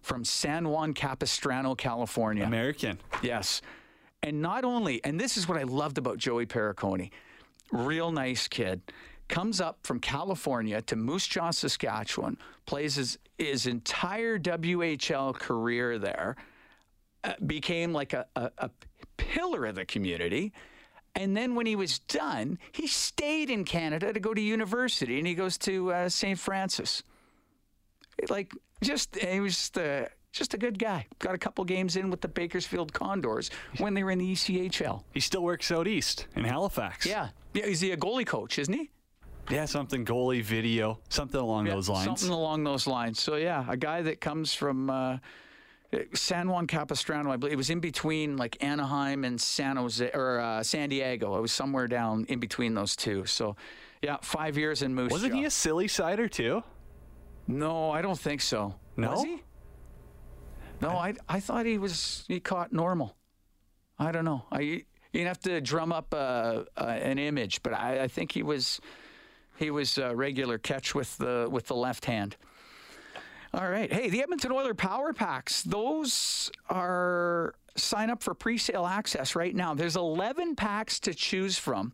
from 0.00 0.24
San 0.24 0.68
Juan 0.68 0.94
Capistrano, 0.94 1.74
California. 1.74 2.44
American. 2.44 2.98
Yes. 3.22 3.60
And 4.22 4.42
not 4.42 4.64
only, 4.64 5.04
and 5.04 5.20
this 5.20 5.36
is 5.36 5.48
what 5.48 5.58
I 5.58 5.62
loved 5.62 5.98
about 5.98 6.18
Joey 6.18 6.46
Perricone, 6.46 7.10
real 7.72 8.10
nice 8.10 8.48
kid, 8.48 8.80
comes 9.28 9.60
up 9.60 9.78
from 9.82 10.00
California 10.00 10.82
to 10.82 10.96
Moose 10.96 11.26
Jaw, 11.26 11.50
Saskatchewan, 11.50 12.38
plays 12.64 12.94
his, 12.96 13.18
his 13.38 13.66
entire 13.66 14.38
WHL 14.38 15.34
career 15.34 15.98
there, 15.98 16.36
uh, 17.24 17.34
became 17.44 17.92
like 17.92 18.12
a, 18.12 18.26
a, 18.36 18.50
a 18.58 18.70
pillar 19.16 19.66
of 19.66 19.74
the 19.74 19.84
community. 19.84 20.52
And 21.14 21.36
then 21.36 21.54
when 21.54 21.66
he 21.66 21.76
was 21.76 21.98
done, 21.98 22.58
he 22.72 22.86
stayed 22.86 23.50
in 23.50 23.64
Canada 23.64 24.12
to 24.12 24.20
go 24.20 24.34
to 24.34 24.40
university, 24.40 25.18
and 25.18 25.26
he 25.26 25.34
goes 25.34 25.56
to 25.58 25.92
uh, 25.92 26.08
St. 26.08 26.38
Francis 26.38 27.02
like 28.30 28.52
just 28.82 29.16
he 29.16 29.40
was 29.40 29.56
just 29.56 29.76
a 29.76 30.08
just 30.36 30.54
a 30.54 30.58
good 30.58 30.78
guy. 30.78 31.06
Got 31.18 31.34
a 31.34 31.38
couple 31.38 31.64
games 31.64 31.96
in 31.96 32.10
with 32.10 32.20
the 32.20 32.28
Bakersfield 32.28 32.92
Condors 32.92 33.50
when 33.78 33.94
they 33.94 34.02
were 34.04 34.10
in 34.10 34.18
the 34.18 34.32
ECHL. 34.32 35.02
He 35.12 35.20
still 35.20 35.42
works 35.42 35.70
out 35.72 35.86
east 35.88 36.26
in 36.36 36.44
Halifax. 36.44 37.06
Yeah, 37.06 37.28
yeah. 37.54 37.64
Is 37.64 37.80
he 37.80 37.92
a 37.92 37.96
goalie 37.96 38.26
coach? 38.26 38.58
Isn't 38.58 38.74
he? 38.74 38.90
Yeah, 39.50 39.64
something 39.64 40.04
goalie 40.04 40.42
video, 40.42 40.98
something 41.08 41.40
along 41.40 41.66
Yeah, 41.66 41.74
those 41.74 41.88
lines. 41.88 42.04
Something 42.04 42.30
along 42.30 42.64
those 42.64 42.86
lines. 42.88 43.20
So 43.20 43.36
yeah, 43.36 43.64
a 43.68 43.76
guy 43.76 44.02
that 44.02 44.20
comes 44.20 44.52
from 44.52 44.90
uh, 44.90 45.18
San 46.14 46.48
Juan 46.50 46.66
Capistrano, 46.66 47.30
I 47.30 47.36
believe 47.36 47.52
it 47.52 47.56
was 47.56 47.70
in 47.70 47.78
between 47.80 48.36
like 48.36 48.62
Anaheim 48.62 49.24
and 49.24 49.40
San 49.40 49.76
Jose 49.76 50.10
or 50.12 50.40
uh, 50.40 50.62
San 50.64 50.88
Diego. 50.88 51.36
It 51.36 51.40
was 51.40 51.52
somewhere 51.52 51.86
down 51.86 52.26
in 52.28 52.40
between 52.40 52.74
those 52.74 52.96
two. 52.96 53.24
So 53.24 53.54
yeah, 54.02 54.16
five 54.20 54.58
years 54.58 54.82
in 54.82 54.94
Moose. 54.94 55.12
Wasn't 55.12 55.32
Jaw. 55.32 55.38
he 55.38 55.44
a 55.44 55.50
silly 55.50 55.86
sider 55.88 56.28
too? 56.28 56.62
No, 57.46 57.90
I 57.92 58.02
don't 58.02 58.18
think 58.18 58.40
so. 58.40 58.74
No? 58.96 59.12
Was 59.12 59.22
he? 59.22 59.42
No, 60.80 60.90
I 60.90 61.14
I 61.28 61.40
thought 61.40 61.66
he 61.66 61.78
was 61.78 62.24
he 62.28 62.40
caught 62.40 62.72
normal. 62.72 63.16
I 63.98 64.12
don't 64.12 64.24
know. 64.24 64.44
I 64.52 64.84
you'd 65.12 65.26
have 65.26 65.40
to 65.40 65.60
drum 65.60 65.92
up 65.92 66.12
uh, 66.12 66.64
uh, 66.76 66.84
an 66.84 67.18
image, 67.18 67.62
but 67.62 67.72
I, 67.72 68.02
I 68.02 68.08
think 68.08 68.32
he 68.32 68.42
was 68.42 68.80
he 69.56 69.70
was 69.70 69.98
uh, 69.98 70.14
regular 70.14 70.58
catch 70.58 70.94
with 70.94 71.16
the 71.18 71.48
with 71.50 71.66
the 71.66 71.76
left 71.76 72.04
hand. 72.04 72.36
All 73.54 73.68
right. 73.68 73.90
Hey, 73.90 74.10
the 74.10 74.22
Edmonton 74.22 74.52
Oiler 74.52 74.74
Power 74.74 75.12
Packs. 75.14 75.62
Those 75.62 76.50
are 76.68 77.54
sign 77.74 78.10
up 78.10 78.22
for 78.22 78.34
pre-sale 78.34 78.86
access 78.86 79.34
right 79.34 79.54
now. 79.54 79.74
There's 79.74 79.96
11 79.96 80.56
packs 80.56 80.98
to 81.00 81.14
choose 81.14 81.58
from. 81.58 81.92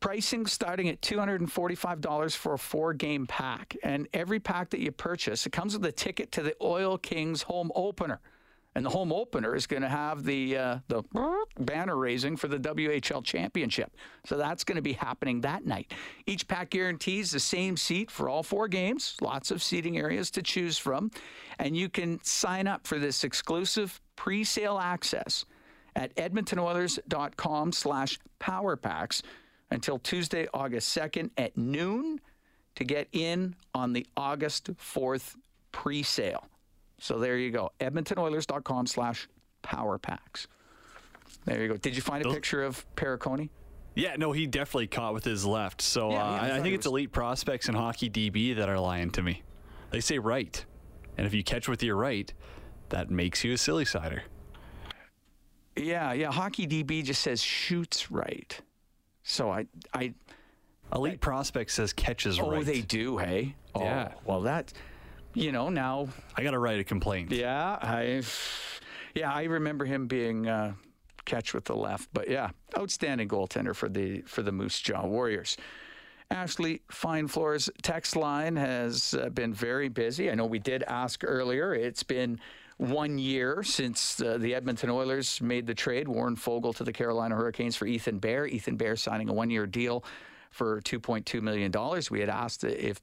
Pricing 0.00 0.46
starting 0.46 0.88
at 0.88 1.00
$245 1.00 2.36
for 2.36 2.54
a 2.54 2.58
four 2.58 2.94
game 2.94 3.26
pack. 3.26 3.76
And 3.82 4.06
every 4.12 4.38
pack 4.38 4.70
that 4.70 4.80
you 4.80 4.92
purchase, 4.92 5.44
it 5.46 5.50
comes 5.50 5.76
with 5.76 5.84
a 5.86 5.92
ticket 5.92 6.30
to 6.32 6.42
the 6.42 6.54
Oil 6.62 6.98
Kings 6.98 7.42
home 7.42 7.72
opener. 7.74 8.20
And 8.74 8.84
the 8.86 8.90
home 8.90 9.12
opener 9.12 9.56
is 9.56 9.66
going 9.66 9.82
to 9.82 9.88
have 9.88 10.22
the 10.22 10.56
uh, 10.56 10.78
the 10.86 11.02
banner 11.58 11.96
raising 11.96 12.36
for 12.36 12.46
the 12.46 12.58
WHL 12.58 13.24
championship. 13.24 13.92
So 14.24 14.36
that's 14.36 14.62
going 14.62 14.76
to 14.76 14.82
be 14.82 14.92
happening 14.92 15.40
that 15.40 15.66
night. 15.66 15.92
Each 16.26 16.46
pack 16.46 16.70
guarantees 16.70 17.32
the 17.32 17.40
same 17.40 17.76
seat 17.76 18.08
for 18.08 18.28
all 18.28 18.44
four 18.44 18.68
games, 18.68 19.16
lots 19.20 19.50
of 19.50 19.64
seating 19.64 19.98
areas 19.98 20.30
to 20.32 20.42
choose 20.42 20.78
from. 20.78 21.10
And 21.58 21.76
you 21.76 21.88
can 21.88 22.22
sign 22.22 22.68
up 22.68 22.86
for 22.86 23.00
this 23.00 23.24
exclusive 23.24 24.00
pre-sale 24.14 24.78
access 24.78 25.44
at 25.96 26.14
edmontonoilers.com 26.14 27.72
slash 27.72 28.20
until 29.70 29.98
Tuesday, 29.98 30.46
August 30.54 30.96
2nd 30.96 31.30
at 31.36 31.56
noon 31.56 32.20
to 32.76 32.84
get 32.84 33.08
in 33.12 33.54
on 33.74 33.92
the 33.92 34.06
August 34.16 34.70
4th 34.74 35.34
pre-sale. 35.72 36.46
So 37.00 37.18
there 37.18 37.36
you 37.38 37.50
go. 37.50 37.70
edmontonoilers.com 37.80 38.86
slash 38.86 39.28
powerpacks. 39.62 40.46
There 41.44 41.62
you 41.62 41.68
go. 41.68 41.76
Did 41.76 41.94
you 41.96 42.02
find 42.02 42.24
a 42.24 42.30
picture 42.32 42.62
of 42.62 42.84
Perricone? 42.96 43.48
Yeah, 43.94 44.14
no, 44.16 44.32
he 44.32 44.46
definitely 44.46 44.86
caught 44.86 45.12
with 45.14 45.24
his 45.24 45.44
left. 45.44 45.80
So 45.82 46.10
Yeah, 46.10 46.22
uh, 46.24 46.34
yeah, 46.46 46.54
I 46.54 46.56
I, 46.58 46.60
think 46.62 46.74
it's 46.74 46.86
was- 46.86 46.92
elite 46.92 47.12
prospects 47.12 47.68
and 47.68 47.76
hockey 47.76 48.08
DB 48.08 48.56
that 48.56 48.68
are 48.68 48.78
lying 48.78 49.10
to 49.12 49.22
me. 49.22 49.42
They 49.90 50.00
say 50.00 50.18
right, 50.18 50.64
and 51.16 51.26
if 51.26 51.32
you 51.34 51.42
catch 51.42 51.68
with 51.68 51.82
your 51.82 51.96
right, 51.96 52.32
that 52.90 53.10
makes 53.10 53.42
you 53.42 53.52
a 53.54 53.58
silly 53.58 53.84
sider. 53.84 54.22
Yeah, 55.76 56.12
yeah. 56.12 56.30
Hockey 56.32 56.66
DB 56.66 57.04
just 57.04 57.22
says 57.22 57.40
shoots 57.42 58.10
right. 58.10 58.60
So 59.28 59.50
I, 59.50 59.66
I. 59.92 60.14
Elite 60.94 61.20
Prospect 61.20 61.70
says 61.70 61.92
catches 61.92 62.40
Oh, 62.40 62.50
right. 62.50 62.64
they 62.64 62.80
do. 62.80 63.18
Hey. 63.18 63.54
Oh, 63.74 63.82
Yeah. 63.82 64.12
Well, 64.24 64.40
that. 64.42 64.72
You 65.34 65.52
know 65.52 65.68
now. 65.68 66.08
I 66.34 66.42
got 66.42 66.52
to 66.52 66.58
write 66.58 66.80
a 66.80 66.84
complaint. 66.84 67.30
Yeah, 67.30 67.78
I. 67.80 68.22
Yeah, 69.14 69.32
I 69.32 69.44
remember 69.44 69.84
him 69.84 70.06
being 70.06 70.48
uh, 70.48 70.72
catch 71.26 71.52
with 71.52 71.64
the 71.66 71.76
left, 71.76 72.08
but 72.14 72.30
yeah, 72.30 72.50
outstanding 72.78 73.28
goaltender 73.28 73.74
for 73.76 73.88
the 73.88 74.22
for 74.22 74.42
the 74.42 74.50
Moose 74.52 74.80
Jaw 74.80 75.06
Warriors. 75.06 75.56
Ashley 76.30 76.82
Fine 76.90 77.28
Floors 77.28 77.68
text 77.82 78.16
line 78.16 78.56
has 78.56 79.14
uh, 79.14 79.28
been 79.30 79.52
very 79.52 79.88
busy. 79.88 80.30
I 80.30 80.34
know 80.34 80.46
we 80.46 80.58
did 80.58 80.82
ask 80.84 81.22
earlier. 81.24 81.74
It's 81.74 82.02
been 82.02 82.38
one 82.78 83.18
year 83.18 83.62
since 83.64 84.20
uh, 84.20 84.38
the 84.38 84.54
Edmonton 84.54 84.88
Oilers 84.88 85.40
made 85.40 85.66
the 85.66 85.74
trade, 85.74 86.08
Warren 86.08 86.36
Foegele 86.36 86.74
to 86.76 86.84
the 86.84 86.92
Carolina 86.92 87.34
Hurricanes 87.34 87.76
for 87.76 87.86
Ethan 87.86 88.18
Bear. 88.18 88.46
Ethan 88.46 88.76
Bear 88.76 88.96
signing 88.96 89.28
a 89.28 89.32
one-year 89.32 89.66
deal 89.66 90.04
for 90.50 90.80
2.2 90.82 91.42
million 91.42 91.70
dollars. 91.70 92.10
We 92.10 92.20
had 92.20 92.28
asked 92.28 92.64
if 92.64 93.00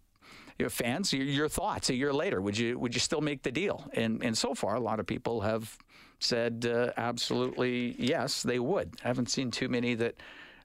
fans, 0.69 1.11
your, 1.11 1.25
your 1.25 1.49
thoughts 1.49 1.89
a 1.89 1.93
year 1.93 2.13
later, 2.13 2.41
would 2.41 2.57
you 2.57 2.79
would 2.79 2.93
you 2.93 3.01
still 3.01 3.21
make 3.21 3.43
the 3.43 3.51
deal? 3.51 3.85
And 3.93 4.23
and 4.23 4.38
so 4.38 4.55
far, 4.55 4.75
a 4.75 4.79
lot 4.79 4.99
of 4.99 5.05
people 5.05 5.41
have 5.41 5.77
said 6.19 6.65
uh, 6.65 6.91
absolutely 6.95 7.95
yes, 7.99 8.43
they 8.43 8.59
would. 8.59 8.95
I 9.03 9.07
haven't 9.09 9.29
seen 9.29 9.51
too 9.51 9.67
many 9.67 9.93
that 9.95 10.15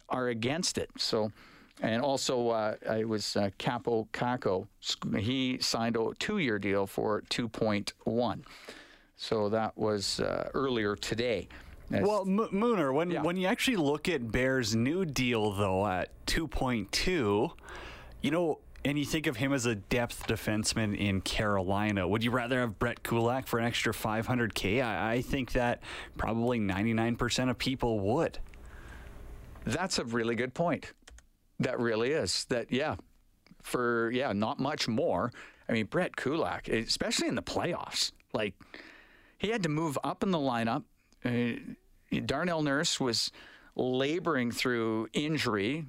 are 0.08 0.28
against 0.28 0.78
it. 0.78 0.90
So. 0.96 1.32
And 1.82 2.02
also, 2.02 2.50
uh, 2.50 2.74
I 2.86 3.04
was 3.04 3.36
uh, 3.36 3.48
Kaapo 3.58 4.06
Kakko. 4.12 4.66
He 5.18 5.56
signed 5.62 5.96
a 5.96 6.12
two-year 6.18 6.58
deal 6.58 6.86
for 6.86 7.22
2.1. 7.30 8.42
So 9.22 9.50
that 9.50 9.76
was 9.76 10.18
uh, 10.18 10.48
earlier 10.54 10.96
today. 10.96 11.46
As- 11.92 12.00
Well, 12.08 12.22
M- 12.22 12.38
Mooner, 12.52 12.90
when 12.94 13.10
Yeah. 13.10 13.20
when 13.20 13.36
you 13.36 13.46
actually 13.48 13.76
look 13.76 14.08
at 14.08 14.32
Bear's 14.32 14.74
new 14.74 15.04
deal 15.04 15.50
though 15.52 15.86
at 15.86 16.08
2.2, 16.24 17.50
you 18.22 18.30
know, 18.30 18.60
and 18.82 18.98
you 18.98 19.04
think 19.04 19.26
of 19.26 19.36
him 19.36 19.52
as 19.52 19.66
a 19.66 19.74
depth 19.74 20.26
defenseman 20.26 20.96
in 20.96 21.20
Carolina, 21.20 22.08
would 22.08 22.24
you 22.24 22.30
rather 22.30 22.60
have 22.60 22.78
Brett 22.78 23.02
Kulak 23.02 23.46
for 23.46 23.58
an 23.58 23.66
extra 23.66 23.92
500k? 23.92 24.82
I, 24.82 25.12
I 25.16 25.20
think 25.20 25.52
that 25.52 25.82
probably 26.16 26.58
99% 26.58 27.50
of 27.50 27.58
people 27.58 28.00
would. 28.00 28.38
That's 29.66 29.98
a 29.98 30.04
really 30.06 30.34
good 30.34 30.54
point. 30.54 30.94
That 31.58 31.78
really 31.78 32.12
is. 32.12 32.46
That 32.46 32.72
yeah, 32.72 32.96
for 33.60 34.10
yeah, 34.12 34.32
not 34.32 34.58
much 34.58 34.88
more. 34.88 35.30
I 35.68 35.72
mean, 35.74 35.84
Brett 35.84 36.16
Kulak, 36.16 36.68
especially 36.68 37.28
in 37.28 37.34
the 37.34 37.42
playoffs, 37.42 38.12
like 38.32 38.54
he 39.40 39.48
had 39.48 39.62
to 39.62 39.68
move 39.68 39.98
up 40.04 40.22
in 40.22 40.30
the 40.30 40.38
lineup. 40.38 40.84
Uh, 41.24 42.18
Darnell 42.26 42.62
Nurse 42.62 43.00
was 43.00 43.32
laboring 43.74 44.52
through 44.52 45.08
injury. 45.14 45.84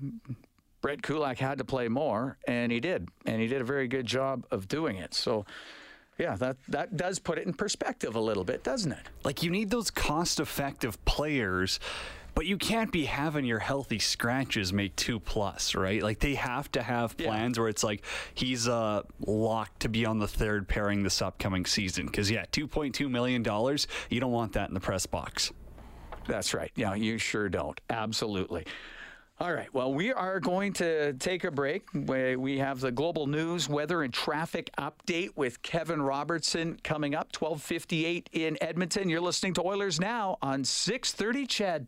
Brett 0.81 1.03
Kulak 1.03 1.37
had 1.37 1.57
to 1.57 1.65
play 1.65 1.89
more, 1.89 2.37
and 2.47 2.71
he 2.71 2.79
did, 2.79 3.09
and 3.25 3.41
he 3.41 3.47
did 3.47 3.61
a 3.61 3.65
very 3.65 3.87
good 3.87 4.05
job 4.05 4.47
of 4.51 4.67
doing 4.67 4.97
it. 4.97 5.13
So, 5.13 5.45
yeah, 6.17 6.35
that 6.37 6.57
that 6.69 6.95
does 6.95 7.19
put 7.19 7.37
it 7.37 7.45
in 7.45 7.53
perspective 7.53 8.15
a 8.15 8.19
little 8.19 8.43
bit, 8.43 8.63
doesn't 8.63 8.91
it? 8.91 9.09
Like 9.23 9.43
you 9.43 9.51
need 9.51 9.69
those 9.69 9.91
cost-effective 9.91 11.03
players, 11.05 11.79
but 12.35 12.45
you 12.45 12.57
can't 12.57 12.91
be 12.91 13.05
having 13.05 13.45
your 13.45 13.59
healthy 13.59 13.99
scratches 13.99 14.71
make 14.73 14.95
two 14.95 15.19
plus, 15.19 15.75
right? 15.75 16.01
Like 16.01 16.19
they 16.19 16.35
have 16.35 16.71
to 16.73 16.81
have 16.81 17.15
Yeah. 17.17 17.27
plans 17.27 17.59
where 17.59 17.67
it's 17.67 17.83
like 17.83 18.03
he's 18.33 18.67
uh, 18.67 19.03
locked 19.25 19.81
to 19.81 19.89
be 19.89 20.05
on 20.05 20.19
the 20.19 20.27
third 20.27 20.67
pairing 20.67 21.03
this 21.03 21.21
upcoming 21.21 21.65
season. 21.65 22.05
Because 22.05 22.31
yeah, 22.31 22.45
two 22.51 22.67
point 22.67 22.95
two 22.95 23.09
million 23.09 23.43
dollars, 23.43 23.87
you 24.09 24.19
don't 24.19 24.31
want 24.31 24.53
that 24.53 24.69
in 24.69 24.73
the 24.73 24.79
press 24.79 25.05
box. 25.05 25.51
That's 26.27 26.53
right. 26.53 26.71
Yeah, 26.75 26.93
you 26.95 27.17
sure 27.17 27.49
don't. 27.49 27.79
Absolutely. 27.89 28.65
All 29.39 29.51
right. 29.51 29.73
Well, 29.73 29.91
we 29.91 30.13
are 30.13 30.39
going 30.39 30.73
to 30.73 31.13
take 31.13 31.43
a 31.45 31.49
break. 31.49 31.81
We 31.95 32.35
we 32.35 32.59
have 32.59 32.79
the 32.79 32.91
global 32.91 33.25
news, 33.25 33.67
weather, 33.67 34.03
and 34.03 34.13
traffic 34.13 34.69
update 34.77 35.29
with 35.35 35.63
Kevin 35.63 35.99
Robertson 35.99 36.77
coming 36.83 37.15
up, 37.15 37.29
1258 37.35 38.29
in 38.33 38.55
Edmonton. 38.61 39.09
You're 39.09 39.19
listening 39.19 39.55
to 39.55 39.63
Oilers 39.65 39.99
Now 39.99 40.37
on 40.43 40.63
630 40.63 41.47
Ched. 41.47 41.87